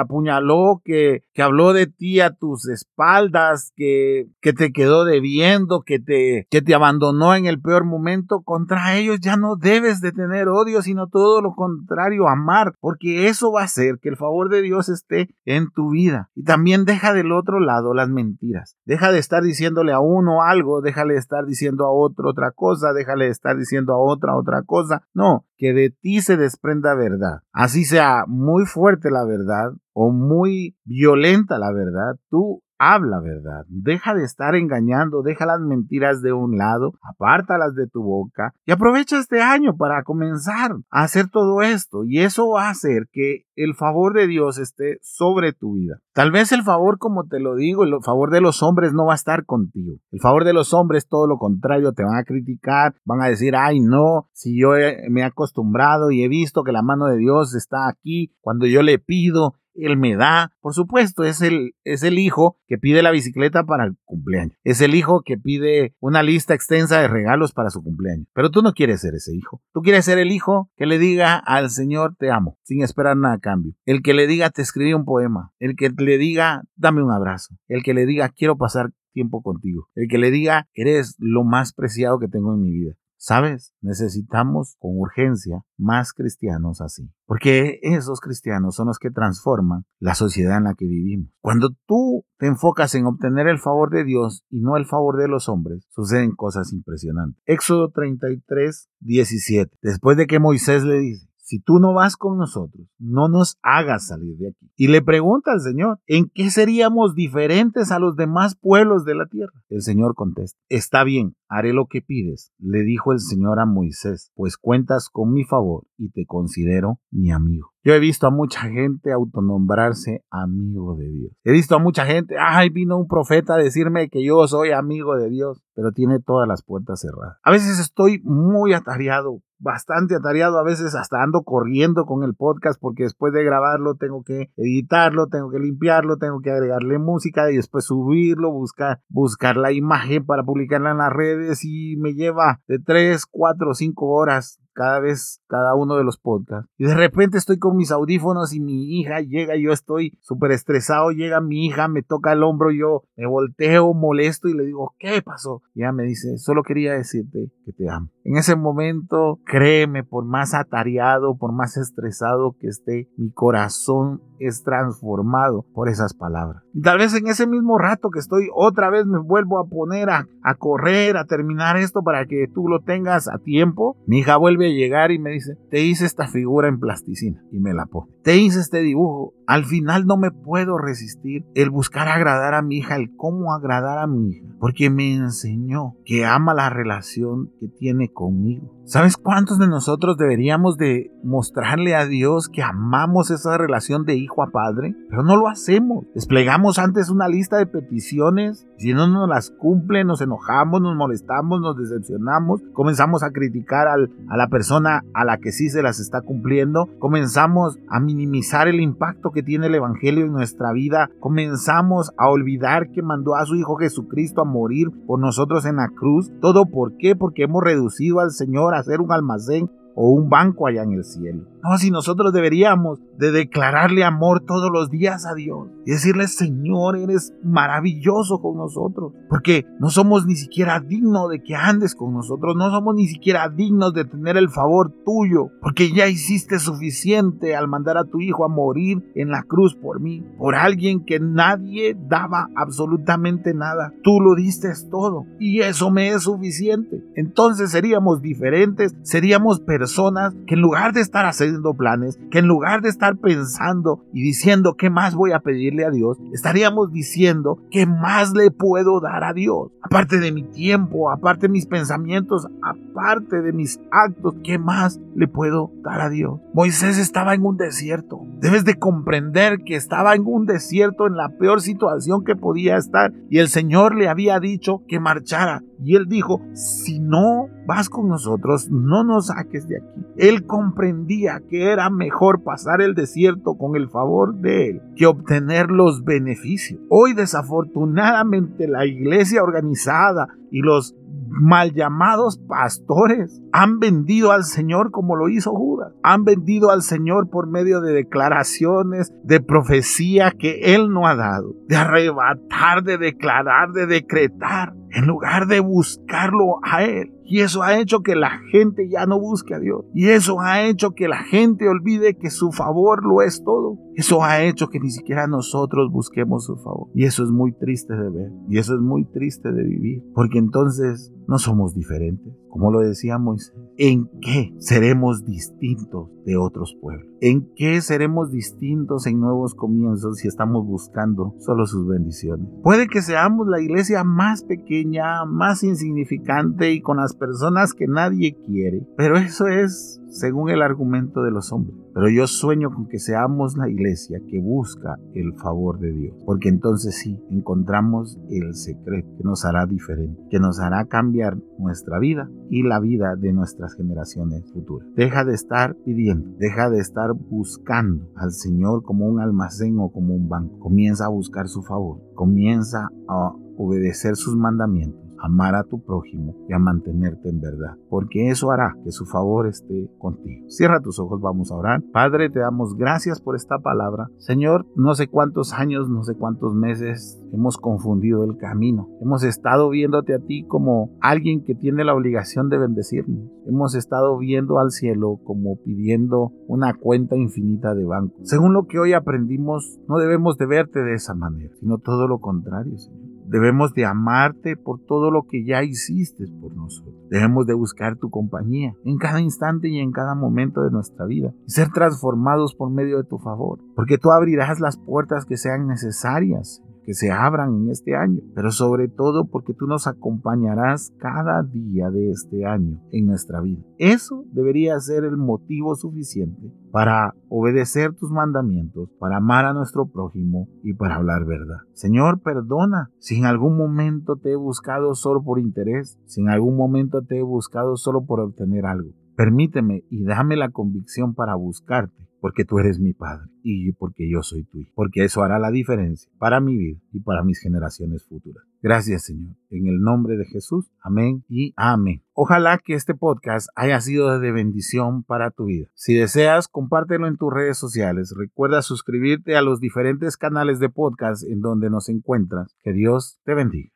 que, 0.83 1.23
habló 1.41 1.73
de 1.73 1.87
ti 1.87 2.19
a 2.19 2.31
tus 2.31 2.67
espaldas, 2.67 3.71
que, 3.75 4.27
que 4.41 4.53
te 4.53 4.71
quedó 4.71 5.05
debiendo, 5.05 5.81
que 5.81 5.99
te, 5.99 6.47
que 6.49 6.61
te 6.61 6.75
abandonó 6.75 7.35
en 7.35 7.45
el 7.45 7.61
peor 7.61 7.85
momento, 7.85 8.41
contra 8.43 8.95
ellos 8.97 9.19
ya 9.21 9.37
no 9.37 9.55
debes 9.55 10.01
de 10.01 10.11
tener 10.11 10.49
odio, 10.49 10.81
sino 10.81 11.07
todo 11.07 11.41
lo 11.41 11.53
contrario, 11.53 12.27
amar, 12.27 12.73
porque 12.79 13.27
eso 13.27 13.51
va 13.51 13.61
a 13.61 13.65
hacer 13.65 13.99
que 14.01 14.09
el 14.09 14.17
favor 14.17 14.49
de 14.49 14.61
Dios 14.61 14.89
esté 14.89 15.29
en 15.45 15.71
tu 15.71 15.91
vida. 15.91 16.29
Y 16.35 16.43
también 16.43 16.85
deja 16.85 17.13
del 17.13 17.31
otro 17.31 17.59
lado 17.59 17.93
las 17.93 18.09
mentiras. 18.09 18.75
Deja 18.85 19.11
de 19.11 19.19
estar 19.19 19.43
diciéndole 19.43 19.93
a 19.93 19.99
uno 19.99 20.41
algo, 20.43 20.81
déjale 20.81 21.13
de 21.13 21.19
estar 21.19 21.45
diciendo 21.45 21.85
a 21.85 21.91
otro 21.91 22.29
otra 22.29 22.51
cosa, 22.51 22.93
déjale 22.93 23.25
de 23.25 23.31
estar 23.31 23.57
diciendo 23.57 23.93
a 23.93 23.97
otra 23.97 24.35
otra 24.35 24.63
cosa. 24.65 25.03
No, 25.13 25.45
que 25.57 25.73
de 25.73 25.89
ti 25.89 26.21
se 26.21 26.37
desprenda 26.37 26.95
verdad. 26.95 27.41
Así 27.53 27.85
sea 27.85 28.25
muy 28.27 28.65
fuerte 28.65 29.09
la 29.09 29.25
verdad 29.25 29.73
o 30.01 30.13
muy 30.13 30.77
violenta 30.85 31.59
la 31.59 31.73
verdad, 31.73 32.15
tú 32.29 32.63
habla 32.79 33.19
verdad. 33.19 33.65
Deja 33.67 34.15
de 34.15 34.23
estar 34.23 34.55
engañando, 34.55 35.21
deja 35.21 35.45
las 35.45 35.59
mentiras 35.59 36.21
de 36.21 36.31
un 36.31 36.57
lado, 36.57 36.93
apártalas 37.03 37.75
de 37.75 37.87
tu 37.87 38.01
boca 38.01 38.53
y 38.65 38.71
aprovecha 38.71 39.19
este 39.19 39.41
año 39.41 39.75
para 39.75 40.03
comenzar 40.03 40.71
a 40.89 41.03
hacer 41.03 41.27
todo 41.29 41.61
esto. 41.61 42.05
Y 42.05 42.19
eso 42.19 42.47
va 42.47 42.67
a 42.67 42.71
hacer 42.71 43.07
que 43.11 43.43
el 43.55 43.75
favor 43.75 44.13
de 44.13 44.27
Dios 44.27 44.57
esté 44.57 44.99
sobre 45.01 45.51
tu 45.51 45.73
vida. 45.73 45.99
Tal 46.13 46.31
vez 46.31 46.53
el 46.53 46.63
favor, 46.63 46.97
como 46.97 47.25
te 47.25 47.41
lo 47.41 47.55
digo, 47.55 47.83
el 47.83 47.93
favor 48.01 48.31
de 48.31 48.39
los 48.39 48.63
hombres 48.63 48.93
no 48.93 49.07
va 49.07 49.13
a 49.13 49.15
estar 49.15 49.45
contigo. 49.45 49.97
El 50.11 50.21
favor 50.21 50.45
de 50.45 50.53
los 50.53 50.73
hombres, 50.73 51.07
todo 51.07 51.27
lo 51.27 51.37
contrario, 51.37 51.91
te 51.91 52.03
van 52.03 52.15
a 52.15 52.23
criticar, 52.23 52.95
van 53.03 53.21
a 53.21 53.27
decir, 53.27 53.55
ay 53.57 53.81
no, 53.81 54.29
si 54.31 54.57
yo 54.57 54.69
me 55.09 55.21
he 55.21 55.23
acostumbrado 55.25 56.11
y 56.11 56.23
he 56.23 56.29
visto 56.29 56.63
que 56.63 56.71
la 56.71 56.81
mano 56.81 57.07
de 57.07 57.17
Dios 57.17 57.53
está 57.53 57.89
aquí, 57.89 58.33
cuando 58.39 58.65
yo 58.65 58.81
le 58.81 58.99
pido, 58.99 59.55
él 59.75 59.97
me 59.97 60.15
da. 60.15 60.51
Por 60.61 60.73
supuesto, 60.73 61.23
es 61.23 61.41
el, 61.41 61.75
es 61.83 62.03
el 62.03 62.19
hijo 62.19 62.57
que 62.67 62.77
pide 62.77 63.01
la 63.01 63.11
bicicleta 63.11 63.63
para 63.63 63.85
el 63.85 63.97
cumpleaños. 64.05 64.57
Es 64.63 64.81
el 64.81 64.95
hijo 64.95 65.21
que 65.23 65.37
pide 65.37 65.95
una 65.99 66.23
lista 66.23 66.53
extensa 66.53 66.99
de 66.99 67.07
regalos 67.07 67.53
para 67.53 67.69
su 67.69 67.83
cumpleaños. 67.83 68.27
Pero 68.33 68.51
tú 68.51 68.61
no 68.61 68.73
quieres 68.73 69.01
ser 69.01 69.15
ese 69.15 69.35
hijo. 69.35 69.61
Tú 69.73 69.81
quieres 69.81 70.05
ser 70.05 70.17
el 70.17 70.31
hijo 70.31 70.69
que 70.75 70.85
le 70.85 70.99
diga 70.99 71.37
al 71.37 71.69
Señor 71.69 72.15
te 72.17 72.31
amo, 72.31 72.57
sin 72.63 72.83
esperar 72.83 73.17
nada 73.17 73.35
a 73.35 73.39
cambio. 73.39 73.73
El 73.85 74.01
que 74.01 74.13
le 74.13 74.27
diga 74.27 74.49
te 74.49 74.61
escribí 74.61 74.93
un 74.93 75.05
poema. 75.05 75.53
El 75.59 75.75
que 75.75 75.89
le 75.89 76.17
diga 76.17 76.63
dame 76.75 77.03
un 77.03 77.11
abrazo. 77.11 77.55
El 77.67 77.83
que 77.83 77.93
le 77.93 78.05
diga 78.05 78.29
quiero 78.29 78.57
pasar 78.57 78.91
tiempo 79.13 79.41
contigo. 79.41 79.89
El 79.95 80.07
que 80.07 80.17
le 80.17 80.31
diga 80.31 80.67
eres 80.73 81.15
lo 81.17 81.43
más 81.43 81.73
preciado 81.73 82.19
que 82.19 82.27
tengo 82.27 82.53
en 82.53 82.61
mi 82.61 82.71
vida. 82.71 82.93
¿Sabes? 83.21 83.73
Necesitamos 83.81 84.77
con 84.79 84.97
urgencia 84.97 85.65
más 85.77 86.13
cristianos 86.13 86.79
así. 86.79 87.11
Porque 87.25 87.79
esos 87.81 88.21
cristianos 88.21 88.75
son 88.75 88.87
los 88.87 88.97
que 88.97 89.11
transforman 89.11 89.83
la 89.99 90.15
sociedad 90.15 90.57
en 90.57 90.63
la 90.63 90.73
que 90.73 90.85
vivimos. 90.85 91.29
Cuando 91.41 91.71
tú 91.85 92.23
te 92.37 92.47
enfocas 92.47 92.95
en 92.95 93.05
obtener 93.05 93.47
el 93.47 93.59
favor 93.59 93.89
de 93.89 94.05
Dios 94.05 94.45
y 94.49 94.61
no 94.61 94.77
el 94.77 94.85
favor 94.85 95.17
de 95.17 95.27
los 95.27 95.49
hombres, 95.49 95.85
suceden 95.89 96.31
cosas 96.31 96.71
impresionantes. 96.71 97.43
Éxodo 97.45 97.91
33, 97.91 98.89
17. 99.01 99.77
Después 99.81 100.15
de 100.15 100.25
que 100.25 100.39
Moisés 100.39 100.85
le 100.85 100.99
dice, 100.99 101.28
si 101.49 101.59
tú 101.59 101.79
no 101.79 101.95
vas 101.95 102.15
con 102.15 102.37
nosotros, 102.37 102.87
no 102.99 103.27
nos 103.27 103.57
hagas 103.63 104.05
salir 104.05 104.37
de 104.37 104.49
aquí. 104.49 104.71
Y 104.75 104.87
le 104.87 105.01
pregunta 105.01 105.51
al 105.51 105.61
Señor, 105.61 105.97
¿en 106.05 106.29
qué 106.31 106.51
seríamos 106.51 107.15
diferentes 107.15 107.91
a 107.91 107.97
los 107.97 108.15
demás 108.15 108.55
pueblos 108.55 109.03
de 109.03 109.15
la 109.15 109.25
tierra? 109.25 109.63
El 109.67 109.81
Señor 109.81 110.13
contesta, 110.13 110.59
está 110.69 111.03
bien, 111.03 111.35
haré 111.47 111.73
lo 111.73 111.87
que 111.87 112.03
pides, 112.03 112.51
le 112.59 112.83
dijo 112.83 113.13
el 113.13 113.19
Señor 113.19 113.59
a 113.59 113.65
Moisés, 113.65 114.31
pues 114.35 114.57
cuentas 114.57 115.09
con 115.11 115.33
mi 115.33 115.43
favor 115.43 115.87
y 115.97 116.11
te 116.11 116.27
considero 116.27 116.99
mi 117.09 117.31
amigo. 117.31 117.71
Yo 117.83 117.93
he 117.93 117.99
visto 117.99 118.27
a 118.27 118.31
mucha 118.31 118.69
gente 118.69 119.11
autonombrarse 119.11 120.23
amigo 120.29 120.97
de 120.97 121.09
Dios. 121.09 121.31
He 121.43 121.51
visto 121.51 121.75
a 121.75 121.79
mucha 121.79 122.05
gente, 122.05 122.35
ay, 122.39 122.69
vino 122.69 122.95
un 122.95 123.07
profeta 123.07 123.55
a 123.55 123.57
decirme 123.57 124.09
que 124.09 124.23
yo 124.23 124.47
soy 124.47 124.71
amigo 124.71 125.15
de 125.15 125.31
Dios, 125.31 125.63
pero 125.73 125.91
tiene 125.93 126.19
todas 126.19 126.47
las 126.47 126.61
puertas 126.61 126.99
cerradas. 127.01 127.39
A 127.41 127.49
veces 127.49 127.79
estoy 127.79 128.21
muy 128.23 128.73
atareado 128.73 129.41
bastante 129.59 130.15
atareado, 130.15 130.57
a 130.57 130.63
veces 130.63 130.95
hasta 130.95 131.21
ando 131.21 131.43
corriendo 131.43 132.05
con 132.05 132.23
el 132.23 132.33
podcast 132.33 132.79
porque 132.79 133.03
después 133.03 133.33
de 133.33 133.43
grabarlo 133.43 133.95
tengo 133.95 134.23
que 134.23 134.51
editarlo, 134.57 135.27
tengo 135.27 135.51
que 135.51 135.59
limpiarlo, 135.59 136.17
tengo 136.17 136.41
que 136.41 136.51
agregarle 136.51 136.97
música 136.97 137.51
y 137.51 137.57
después 137.57 137.85
subirlo, 137.85 138.51
buscar, 138.51 139.01
buscar 139.09 139.57
la 139.57 139.71
imagen 139.71 140.25
para 140.25 140.43
publicarla 140.43 140.91
en 140.91 140.97
las 140.97 141.13
redes 141.13 141.63
y 141.63 141.95
me 141.97 142.13
lleva 142.13 142.61
de 142.67 142.79
3, 142.79 143.25
4, 143.25 143.73
5 143.73 144.05
horas 144.07 144.59
cada 144.79 145.01
vez, 145.01 145.41
cada 145.47 145.75
uno 145.75 145.97
de 145.97 146.05
los 146.05 146.17
podcasts. 146.17 146.71
Y 146.77 146.85
de 146.85 146.95
repente 146.95 147.37
estoy 147.37 147.59
con 147.59 147.75
mis 147.75 147.91
audífonos 147.91 148.53
y 148.53 148.61
mi 148.61 148.97
hija 148.97 149.19
llega, 149.19 149.57
yo 149.57 149.73
estoy 149.73 150.17
súper 150.21 150.51
estresado, 150.51 151.11
llega 151.11 151.41
mi 151.41 151.65
hija, 151.65 151.89
me 151.89 152.01
toca 152.01 152.31
el 152.31 152.43
hombro, 152.43 152.71
yo 152.71 153.03
me 153.17 153.27
volteo 153.27 153.93
molesto 153.93 154.47
y 154.47 154.53
le 154.53 154.63
digo, 154.63 154.95
¿qué 154.97 155.21
pasó? 155.21 155.61
Y 155.75 155.81
ella 155.81 155.91
me 155.91 156.03
dice, 156.03 156.37
solo 156.37 156.63
quería 156.63 156.93
decirte 156.93 157.51
que 157.65 157.73
te 157.73 157.89
amo. 157.89 158.09
En 158.23 158.37
ese 158.37 158.55
momento, 158.55 159.39
créeme, 159.43 160.05
por 160.05 160.23
más 160.23 160.53
atareado, 160.53 161.35
por 161.35 161.51
más 161.51 161.75
estresado 161.75 162.55
que 162.57 162.67
esté, 162.67 163.09
mi 163.17 163.31
corazón 163.31 164.21
es 164.39 164.63
transformado 164.63 165.65
por 165.73 165.89
esas 165.89 166.13
palabras. 166.13 166.63
Y 166.73 166.81
tal 166.81 166.99
vez 166.99 167.13
en 167.15 167.27
ese 167.27 167.47
mismo 167.47 167.77
rato 167.77 168.09
que 168.09 168.19
estoy 168.19 168.47
otra 168.53 168.89
vez 168.89 169.05
me 169.05 169.19
vuelvo 169.19 169.59
a 169.59 169.67
poner 169.67 170.09
a, 170.09 170.27
a 170.43 170.55
correr, 170.55 171.17
a 171.17 171.25
terminar 171.25 171.77
esto 171.77 172.01
para 172.03 172.25
que 172.25 172.45
tú 172.53 172.67
lo 172.67 172.81
tengas 172.81 173.27
a 173.27 173.39
tiempo. 173.39 173.97
Mi 174.05 174.19
hija 174.19 174.37
vuelve 174.37 174.68
llegar 174.73 175.11
y 175.11 175.19
me 175.19 175.31
dice, 175.31 175.55
te 175.69 175.83
hice 175.83 176.05
esta 176.05 176.27
figura 176.27 176.67
en 176.67 176.79
plasticina 176.79 177.43
y 177.51 177.59
me 177.59 177.73
la 177.73 177.85
pone. 177.85 178.11
Te 178.23 178.37
hice 178.37 178.59
este 178.59 178.79
dibujo. 178.79 179.33
Al 179.47 179.65
final 179.65 180.05
no 180.05 180.17
me 180.17 180.31
puedo 180.31 180.77
resistir 180.77 181.45
el 181.55 181.69
buscar 181.69 182.07
agradar 182.07 182.53
a 182.53 182.61
mi 182.61 182.77
hija, 182.77 182.95
el 182.95 183.15
cómo 183.15 183.53
agradar 183.53 183.97
a 183.97 184.07
mi 184.07 184.29
hija, 184.29 184.45
porque 184.59 184.89
me 184.89 185.13
enseñó 185.13 185.95
que 186.05 186.25
ama 186.25 186.53
la 186.53 186.69
relación 186.69 187.51
que 187.59 187.67
tiene 187.67 188.09
conmigo. 188.09 188.78
¿Sabes 188.89 189.17
cuántos 189.17 189.59
de 189.59 189.67
nosotros 189.67 190.17
deberíamos 190.17 190.75
de 190.75 191.11
mostrarle 191.23 191.93
a 191.93 192.07
Dios 192.07 192.49
que 192.49 192.63
amamos 192.63 193.29
esa 193.29 193.55
relación 193.55 194.03
de 194.03 194.15
hijo 194.15 194.41
a 194.41 194.49
padre? 194.49 194.95
Pero 195.11 195.21
no 195.21 195.35
lo 195.35 195.47
hacemos. 195.47 196.05
Desplegamos 196.15 196.79
antes 196.79 197.11
una 197.11 197.27
lista 197.27 197.57
de 197.57 197.67
peticiones. 197.67 198.67
Si 198.79 198.95
no 198.95 199.05
nos 199.05 199.29
las 199.29 199.51
cumple, 199.51 200.03
nos 200.05 200.21
enojamos, 200.21 200.81
nos 200.81 200.95
molestamos, 200.95 201.61
nos 201.61 201.77
decepcionamos. 201.77 202.63
Comenzamos 202.73 203.21
a 203.21 203.29
criticar 203.29 203.87
a 203.87 204.35
la 204.35 204.47
persona 204.47 205.03
a 205.13 205.23
la 205.23 205.37
que 205.37 205.51
sí 205.51 205.69
se 205.69 205.83
las 205.83 205.99
está 205.99 206.21
cumpliendo. 206.21 206.89
Comenzamos 206.97 207.77
a 207.91 207.99
minimizar 207.99 208.67
el 208.67 208.81
impacto 208.81 209.29
que 209.29 209.43
tiene 209.43 209.67
el 209.67 209.75
Evangelio 209.75 210.25
en 210.25 210.31
nuestra 210.31 210.71
vida. 210.73 211.11
Comenzamos 211.19 212.09
a 212.17 212.27
olvidar 212.27 212.89
que 212.89 213.03
mandó 213.03 213.35
a 213.35 213.45
su 213.45 213.55
Hijo 213.55 213.75
Jesucristo 213.75 214.41
a 214.41 214.45
morir 214.45 214.87
por 215.05 215.19
nosotros 215.19 215.67
en 215.67 215.75
la 215.75 215.89
cruz. 215.89 216.31
¿Todo 216.41 216.65
por 216.65 216.97
qué? 216.97 217.15
Porque 217.15 217.43
hemos 217.43 217.63
reducido 217.63 218.19
al 218.19 218.31
Señor 218.31 218.73
a 218.73 218.78
ser 218.83 219.01
un 219.01 219.11
almacén 219.11 219.69
o 219.95 220.09
un 220.09 220.29
banco 220.29 220.67
allá 220.67 220.83
en 220.83 220.93
el 220.93 221.03
cielo. 221.03 221.43
No, 221.63 221.77
si 221.77 221.91
nosotros 221.91 222.31
deberíamos 222.31 222.99
de 223.17 223.31
declararle 223.31 224.03
amor 224.03 224.41
todos 224.45 224.69
los 224.71 224.89
días 224.89 225.25
a 225.25 225.33
Dios 225.33 225.67
y 225.85 225.91
decirle, 225.91 226.27
Señor, 226.27 226.97
eres 226.97 227.33
maravilloso 227.43 228.41
con 228.41 228.57
nosotros, 228.57 229.13
porque 229.27 229.65
no 229.79 229.89
somos 229.89 230.25
ni 230.25 230.35
siquiera 230.35 230.79
dignos 230.79 231.29
de 231.29 231.43
que 231.43 231.55
andes 231.55 231.95
con 231.95 232.13
nosotros, 232.13 232.55
no 232.55 232.69
somos 232.71 232.95
ni 232.95 233.07
siquiera 233.07 233.49
dignos 233.49 233.93
de 233.93 234.05
tener 234.05 234.37
el 234.37 234.49
favor 234.49 234.93
tuyo, 235.05 235.49
porque 235.61 235.91
ya 235.91 236.07
hiciste 236.07 236.59
suficiente 236.59 237.55
al 237.55 237.67
mandar 237.67 237.97
a 237.97 238.05
tu 238.05 238.21
Hijo 238.21 238.45
a 238.45 238.49
morir 238.49 239.11
en 239.15 239.29
la 239.29 239.43
cruz 239.43 239.75
por 239.75 239.99
mí, 239.99 240.23
por 240.37 240.55
alguien 240.55 241.03
que 241.03 241.19
nadie 241.19 241.97
daba 242.07 242.49
absolutamente 242.55 243.53
nada. 243.53 243.93
Tú 244.03 244.19
lo 244.21 244.35
diste 244.35 244.69
todo 244.89 245.25
y 245.39 245.61
eso 245.61 245.89
me 245.89 246.09
es 246.09 246.23
suficiente. 246.23 247.03
Entonces 247.15 247.71
seríamos 247.71 248.21
diferentes, 248.21 248.95
seríamos 249.01 249.59
personas 249.59 250.35
que 250.45 250.55
en 250.55 250.61
lugar 250.61 250.93
de 250.93 251.01
estar 251.01 251.25
haciendo 251.49 251.73
planes, 251.73 252.19
que 252.31 252.39
en 252.39 252.47
lugar 252.47 252.81
de 252.81 252.89
estar 252.89 253.17
pensando 253.17 254.05
y 254.13 254.21
diciendo 254.21 254.75
qué 254.77 254.89
más 254.89 255.15
voy 255.15 255.31
a 255.31 255.39
pedirle 255.39 255.85
a 255.85 255.91
Dios, 255.91 256.17
estaríamos 256.33 256.91
diciendo 256.91 257.59
qué 257.71 257.85
más 257.85 258.33
le 258.33 258.51
puedo 258.51 258.99
dar 258.99 259.23
a 259.23 259.33
Dios. 259.33 259.71
Aparte 259.81 260.19
de 260.19 260.31
mi 260.31 260.43
tiempo, 260.43 261.11
aparte 261.11 261.47
de 261.47 261.53
mis 261.53 261.65
pensamientos, 261.65 262.47
aparte 262.61 263.41
de 263.41 263.53
mis 263.53 263.79
actos, 263.91 264.35
¿qué 264.43 264.57
más 264.57 264.99
le 265.15 265.27
puedo 265.27 265.71
dar 265.83 266.01
a 266.01 266.09
Dios? 266.09 266.39
Moisés 266.53 266.97
estaba 266.97 267.33
en 267.33 267.45
un 267.45 267.57
desierto. 267.57 268.21
Debes 268.39 268.65
de 268.65 268.77
comprender 268.77 269.59
que 269.65 269.75
estaba 269.75 270.15
en 270.15 270.23
un 270.25 270.45
desierto 270.45 271.07
en 271.07 271.15
la 271.15 271.29
peor 271.37 271.61
situación 271.61 272.23
que 272.23 272.35
podía 272.35 272.77
estar 272.77 273.13
y 273.29 273.39
el 273.39 273.47
Señor 273.47 273.95
le 273.95 274.09
había 274.09 274.39
dicho 274.39 274.83
que 274.87 274.99
marchara. 274.99 275.63
Y 275.83 275.95
él 275.95 276.07
dijo, 276.07 276.41
si 276.53 276.99
no 276.99 277.47
vas 277.65 277.89
con 277.89 278.07
nosotros, 278.07 278.69
no 278.69 279.03
nos 279.03 279.27
saques 279.27 279.67
de 279.67 279.77
aquí. 279.77 280.05
Él 280.17 280.45
comprendía 280.45 281.41
que 281.49 281.71
era 281.71 281.89
mejor 281.89 282.43
pasar 282.43 282.81
el 282.81 282.95
desierto 282.95 283.57
con 283.57 283.75
el 283.75 283.89
favor 283.89 284.35
de 284.35 284.69
él 284.69 284.81
que 284.95 285.05
obtener 285.05 285.69
los 285.69 286.03
beneficios. 286.03 286.81
Hoy 286.89 287.13
desafortunadamente 287.13 288.67
la 288.67 288.85
iglesia 288.85 289.43
organizada 289.43 290.27
y 290.51 290.61
los 290.61 290.95
mal 291.29 291.73
llamados 291.73 292.39
pastores 292.47 293.41
han 293.51 293.79
vendido 293.79 294.31
al 294.31 294.43
Señor 294.43 294.91
como 294.91 295.15
lo 295.15 295.29
hizo 295.29 295.51
Judas. 295.51 295.93
Han 296.03 296.23
vendido 296.23 296.71
al 296.71 296.81
Señor 296.81 297.29
por 297.29 297.47
medio 297.47 297.81
de 297.81 297.93
declaraciones, 297.93 299.13
de 299.23 299.39
profecía 299.39 300.31
que 300.31 300.75
Él 300.75 300.91
no 300.91 301.07
ha 301.07 301.15
dado, 301.15 301.55
de 301.67 301.75
arrebatar, 301.75 302.83
de 302.83 302.97
declarar, 302.97 303.71
de 303.71 303.85
decretar, 303.85 304.73
en 304.91 305.05
lugar 305.05 305.47
de 305.47 305.59
buscarlo 305.59 306.59
a 306.63 306.83
Él. 306.83 307.11
Y 307.29 307.41
eso 307.41 307.61
ha 307.61 307.79
hecho 307.79 308.01
que 308.01 308.15
la 308.15 308.39
gente 308.51 308.89
ya 308.89 309.05
no 309.05 309.19
busque 309.19 309.53
a 309.53 309.59
Dios. 309.59 309.85
Y 309.93 310.09
eso 310.09 310.41
ha 310.41 310.63
hecho 310.63 310.91
que 310.91 311.07
la 311.07 311.23
gente 311.23 311.69
olvide 311.69 312.17
que 312.17 312.31
su 312.31 312.51
favor 312.51 313.05
lo 313.05 313.21
es 313.21 313.43
todo. 313.43 313.77
Eso 313.95 314.23
ha 314.23 314.41
hecho 314.41 314.69
que 314.69 314.79
ni 314.79 314.89
siquiera 314.89 315.27
nosotros 315.27 315.91
busquemos 315.91 316.45
su 316.45 316.55
favor. 316.55 316.87
Y 316.95 317.05
eso 317.05 317.23
es 317.23 317.29
muy 317.29 317.53
triste 317.53 317.93
de 317.93 318.09
ver. 318.09 318.31
Y 318.49 318.57
eso 318.57 318.73
es 318.73 318.81
muy 318.81 319.05
triste 319.05 319.51
de 319.51 319.63
vivir. 319.63 320.03
Porque 320.15 320.39
entonces 320.39 321.13
no 321.27 321.37
somos 321.37 321.75
diferentes. 321.75 322.33
Como 322.49 322.71
lo 322.71 322.79
decía 322.79 323.19
Moisés, 323.19 323.53
¿En 323.81 324.09
qué 324.19 324.53
seremos 324.57 325.23
distintos 325.23 326.09
de 326.25 326.35
otros 326.35 326.75
pueblos? 326.81 327.07
¿En 327.21 327.49
qué 327.55 327.79
seremos 327.79 328.29
distintos 328.29 329.07
en 329.07 329.21
nuevos 329.21 329.55
comienzos 329.55 330.17
si 330.17 330.27
estamos 330.27 330.67
buscando 330.67 331.33
solo 331.37 331.65
sus 331.65 331.87
bendiciones? 331.87 332.45
Puede 332.61 332.87
que 332.89 333.01
seamos 333.01 333.47
la 333.47 333.61
iglesia 333.61 334.03
más 334.03 334.43
pequeña, 334.43 335.23
más 335.23 335.63
insignificante 335.63 336.73
y 336.73 336.81
con 336.81 336.97
las 336.97 337.15
personas 337.19 337.73
que 337.73 337.85
nadie 337.87 338.35
quiere, 338.45 338.87
pero 338.97 339.17
eso 339.17 339.47
es 339.47 340.01
según 340.07 340.49
el 340.49 340.61
argumento 340.61 341.21
de 341.21 341.31
los 341.31 341.51
hombres. 341.51 341.77
Pero 341.93 342.09
yo 342.09 342.27
sueño 342.27 342.71
con 342.71 342.87
que 342.87 342.99
seamos 342.99 343.57
la 343.57 343.69
iglesia 343.69 344.19
que 344.27 344.39
busca 344.39 344.97
el 345.13 345.33
favor 345.33 345.79
de 345.79 345.91
Dios, 345.91 346.15
porque 346.25 346.49
entonces 346.49 346.95
sí 346.95 347.19
encontramos 347.29 348.17
el 348.29 348.55
secreto 348.55 349.09
que 349.17 349.23
nos 349.23 349.45
hará 349.45 349.65
diferente, 349.65 350.21
que 350.29 350.39
nos 350.39 350.59
hará 350.59 350.85
cambiar 350.85 351.37
nuestra 351.57 351.99
vida 351.99 352.29
y 352.49 352.63
la 352.63 352.79
vida 352.79 353.15
de 353.15 353.33
nuestras 353.33 353.75
generaciones 353.75 354.51
futuras. 354.51 354.87
Deja 354.95 355.25
de 355.25 355.33
estar 355.33 355.75
pidiendo, 355.85 356.29
deja 356.37 356.69
de 356.69 356.79
estar 356.79 357.13
buscando 357.13 358.09
al 358.15 358.31
Señor 358.31 358.83
como 358.83 359.05
un 359.05 359.19
almacén 359.19 359.77
o 359.79 359.91
como 359.91 360.15
un 360.15 360.29
banco. 360.29 360.57
Comienza 360.59 361.05
a 361.05 361.09
buscar 361.09 361.47
su 361.47 361.61
favor, 361.63 361.99
comienza 362.15 362.89
a 363.07 363.33
obedecer 363.57 364.15
sus 364.15 364.37
mandamientos 364.37 365.08
amar 365.21 365.55
a 365.55 365.63
tu 365.63 365.81
prójimo 365.83 366.35
y 366.47 366.53
a 366.53 366.59
mantenerte 366.59 367.29
en 367.29 367.39
verdad, 367.39 367.75
porque 367.89 368.29
eso 368.29 368.51
hará 368.51 368.75
que 368.83 368.91
su 368.91 369.05
favor 369.05 369.47
esté 369.47 369.89
contigo. 369.97 370.45
Cierra 370.49 370.79
tus 370.79 370.99
ojos, 370.99 371.21
vamos 371.21 371.51
a 371.51 371.55
orar. 371.55 371.81
Padre, 371.91 372.29
te 372.29 372.39
damos 372.39 372.75
gracias 372.75 373.21
por 373.21 373.35
esta 373.35 373.59
palabra. 373.59 374.09
Señor, 374.17 374.65
no 374.75 374.95
sé 374.95 375.07
cuántos 375.07 375.53
años, 375.53 375.89
no 375.89 376.03
sé 376.03 376.15
cuántos 376.15 376.53
meses 376.53 377.21
hemos 377.31 377.57
confundido 377.57 378.23
el 378.23 378.37
camino. 378.37 378.89
Hemos 379.01 379.23
estado 379.23 379.69
viéndote 379.69 380.13
a 380.13 380.19
ti 380.19 380.45
como 380.47 380.91
alguien 381.01 381.43
que 381.43 381.55
tiene 381.55 381.83
la 381.83 381.93
obligación 381.93 382.49
de 382.49 382.57
bendecirnos. 382.57 383.29
Hemos 383.45 383.75
estado 383.75 384.17
viendo 384.17 384.59
al 384.59 384.71
cielo 384.71 385.19
como 385.23 385.57
pidiendo 385.63 386.31
una 386.47 386.73
cuenta 386.73 387.15
infinita 387.15 387.73
de 387.73 387.85
banco. 387.85 388.15
Según 388.23 388.53
lo 388.53 388.67
que 388.67 388.79
hoy 388.79 388.93
aprendimos, 388.93 389.79
no 389.87 389.97
debemos 389.97 390.37
de 390.37 390.45
verte 390.45 390.79
de 390.81 390.93
esa 390.93 391.13
manera, 391.15 391.53
sino 391.59 391.77
todo 391.77 392.07
lo 392.07 392.19
contrario, 392.19 392.77
Señor. 392.77 393.18
Debemos 393.29 393.75
de 393.75 393.85
amarte 393.85 394.57
por 394.57 394.79
todo 394.79 395.11
lo 395.11 395.27
que 395.29 395.45
ya 395.45 395.63
hiciste 395.63 396.25
por 396.41 396.55
nosotros. 396.55 396.95
Debemos 397.11 397.45
de 397.45 397.53
buscar 397.53 397.95
tu 397.95 398.09
compañía 398.09 398.73
en 398.83 398.97
cada 398.97 399.21
instante 399.21 399.69
y 399.69 399.77
en 399.77 399.91
cada 399.91 400.15
momento 400.15 400.63
de 400.63 400.71
nuestra 400.71 401.05
vida 401.05 401.31
y 401.45 401.51
ser 401.51 401.69
transformados 401.69 402.55
por 402.55 402.71
medio 402.71 402.97
de 402.97 403.03
tu 403.03 403.19
favor, 403.19 403.59
porque 403.75 403.99
tú 403.99 404.11
abrirás 404.11 404.59
las 404.59 404.77
puertas 404.77 405.25
que 405.25 405.37
sean 405.37 405.67
necesarias 405.67 406.63
que 406.89 406.95
se 406.95 407.11
abran 407.11 407.53
en 407.53 407.69
este 407.69 407.95
año, 407.95 408.19
pero 408.33 408.49
sobre 408.49 408.87
todo 408.87 409.25
porque 409.25 409.53
tú 409.53 409.67
nos 409.67 409.85
acompañarás 409.85 410.91
cada 410.97 411.43
día 411.43 411.91
de 411.91 412.09
este 412.09 412.47
año 412.47 412.81
en 412.91 413.05
nuestra 413.05 413.41
vida. 413.41 413.61
Eso 413.77 414.25
debería 414.31 414.79
ser 414.79 415.03
el 415.03 415.15
motivo 415.15 415.75
suficiente 415.75 416.51
para 416.71 417.13
obedecer 417.27 417.93
tus 417.93 418.09
mandamientos, 418.09 418.89
para 418.99 419.17
amar 419.17 419.45
a 419.45 419.53
nuestro 419.53 419.85
prójimo 419.85 420.47
y 420.63 420.73
para 420.73 420.95
hablar 420.95 421.25
verdad. 421.25 421.59
Señor, 421.73 422.23
perdona 422.23 422.89
si 422.97 423.17
en 423.17 423.25
algún 423.25 423.55
momento 423.55 424.15
te 424.15 424.31
he 424.31 424.35
buscado 424.35 424.95
solo 424.95 425.21
por 425.21 425.37
interés, 425.37 425.99
si 426.05 426.21
en 426.21 426.29
algún 426.29 426.57
momento 426.57 427.03
te 427.03 427.19
he 427.19 427.21
buscado 427.21 427.77
solo 427.77 428.03
por 428.03 428.19
obtener 428.19 428.65
algo. 428.65 428.89
Permíteme 429.15 429.83
y 429.91 430.05
dame 430.05 430.37
la 430.37 430.49
convicción 430.49 431.13
para 431.13 431.35
buscarte 431.35 432.08
porque 432.19 432.45
tú 432.45 432.59
eres 432.59 432.79
mi 432.79 432.93
Padre 432.93 433.27
y 433.43 433.71
porque 433.73 434.09
yo 434.09 434.21
soy 434.21 434.43
tuyo, 434.43 434.69
porque 434.75 435.03
eso 435.03 435.23
hará 435.23 435.39
la 435.39 435.51
diferencia 435.51 436.11
para 436.17 436.39
mi 436.39 436.57
vida 436.57 436.79
y 436.91 436.99
para 436.99 437.23
mis 437.23 437.39
generaciones 437.39 438.05
futuras. 438.05 438.43
Gracias 438.61 439.05
Señor, 439.05 439.35
en 439.49 439.67
el 439.67 439.81
nombre 439.81 440.17
de 440.17 440.25
Jesús, 440.25 440.69
amén 440.81 441.23
y 441.29 441.53
amén. 441.55 442.03
Ojalá 442.13 442.57
que 442.57 442.73
este 442.73 442.93
podcast 442.93 443.47
haya 443.55 443.79
sido 443.79 444.19
de 444.19 444.31
bendición 444.31 445.03
para 445.03 445.31
tu 445.31 445.45
vida. 445.45 445.67
Si 445.73 445.93
deseas, 445.93 446.47
compártelo 446.47 447.07
en 447.07 447.17
tus 447.17 447.33
redes 447.33 447.57
sociales. 447.57 448.13
Recuerda 448.17 448.61
suscribirte 448.61 449.37
a 449.37 449.41
los 449.41 449.59
diferentes 449.59 450.17
canales 450.17 450.59
de 450.59 450.69
podcast 450.69 451.23
en 451.23 451.39
donde 451.39 451.69
nos 451.69 451.87
encuentras. 451.87 452.55
Que 452.61 452.73
Dios 452.73 453.19
te 453.23 453.33
bendiga. 453.33 453.71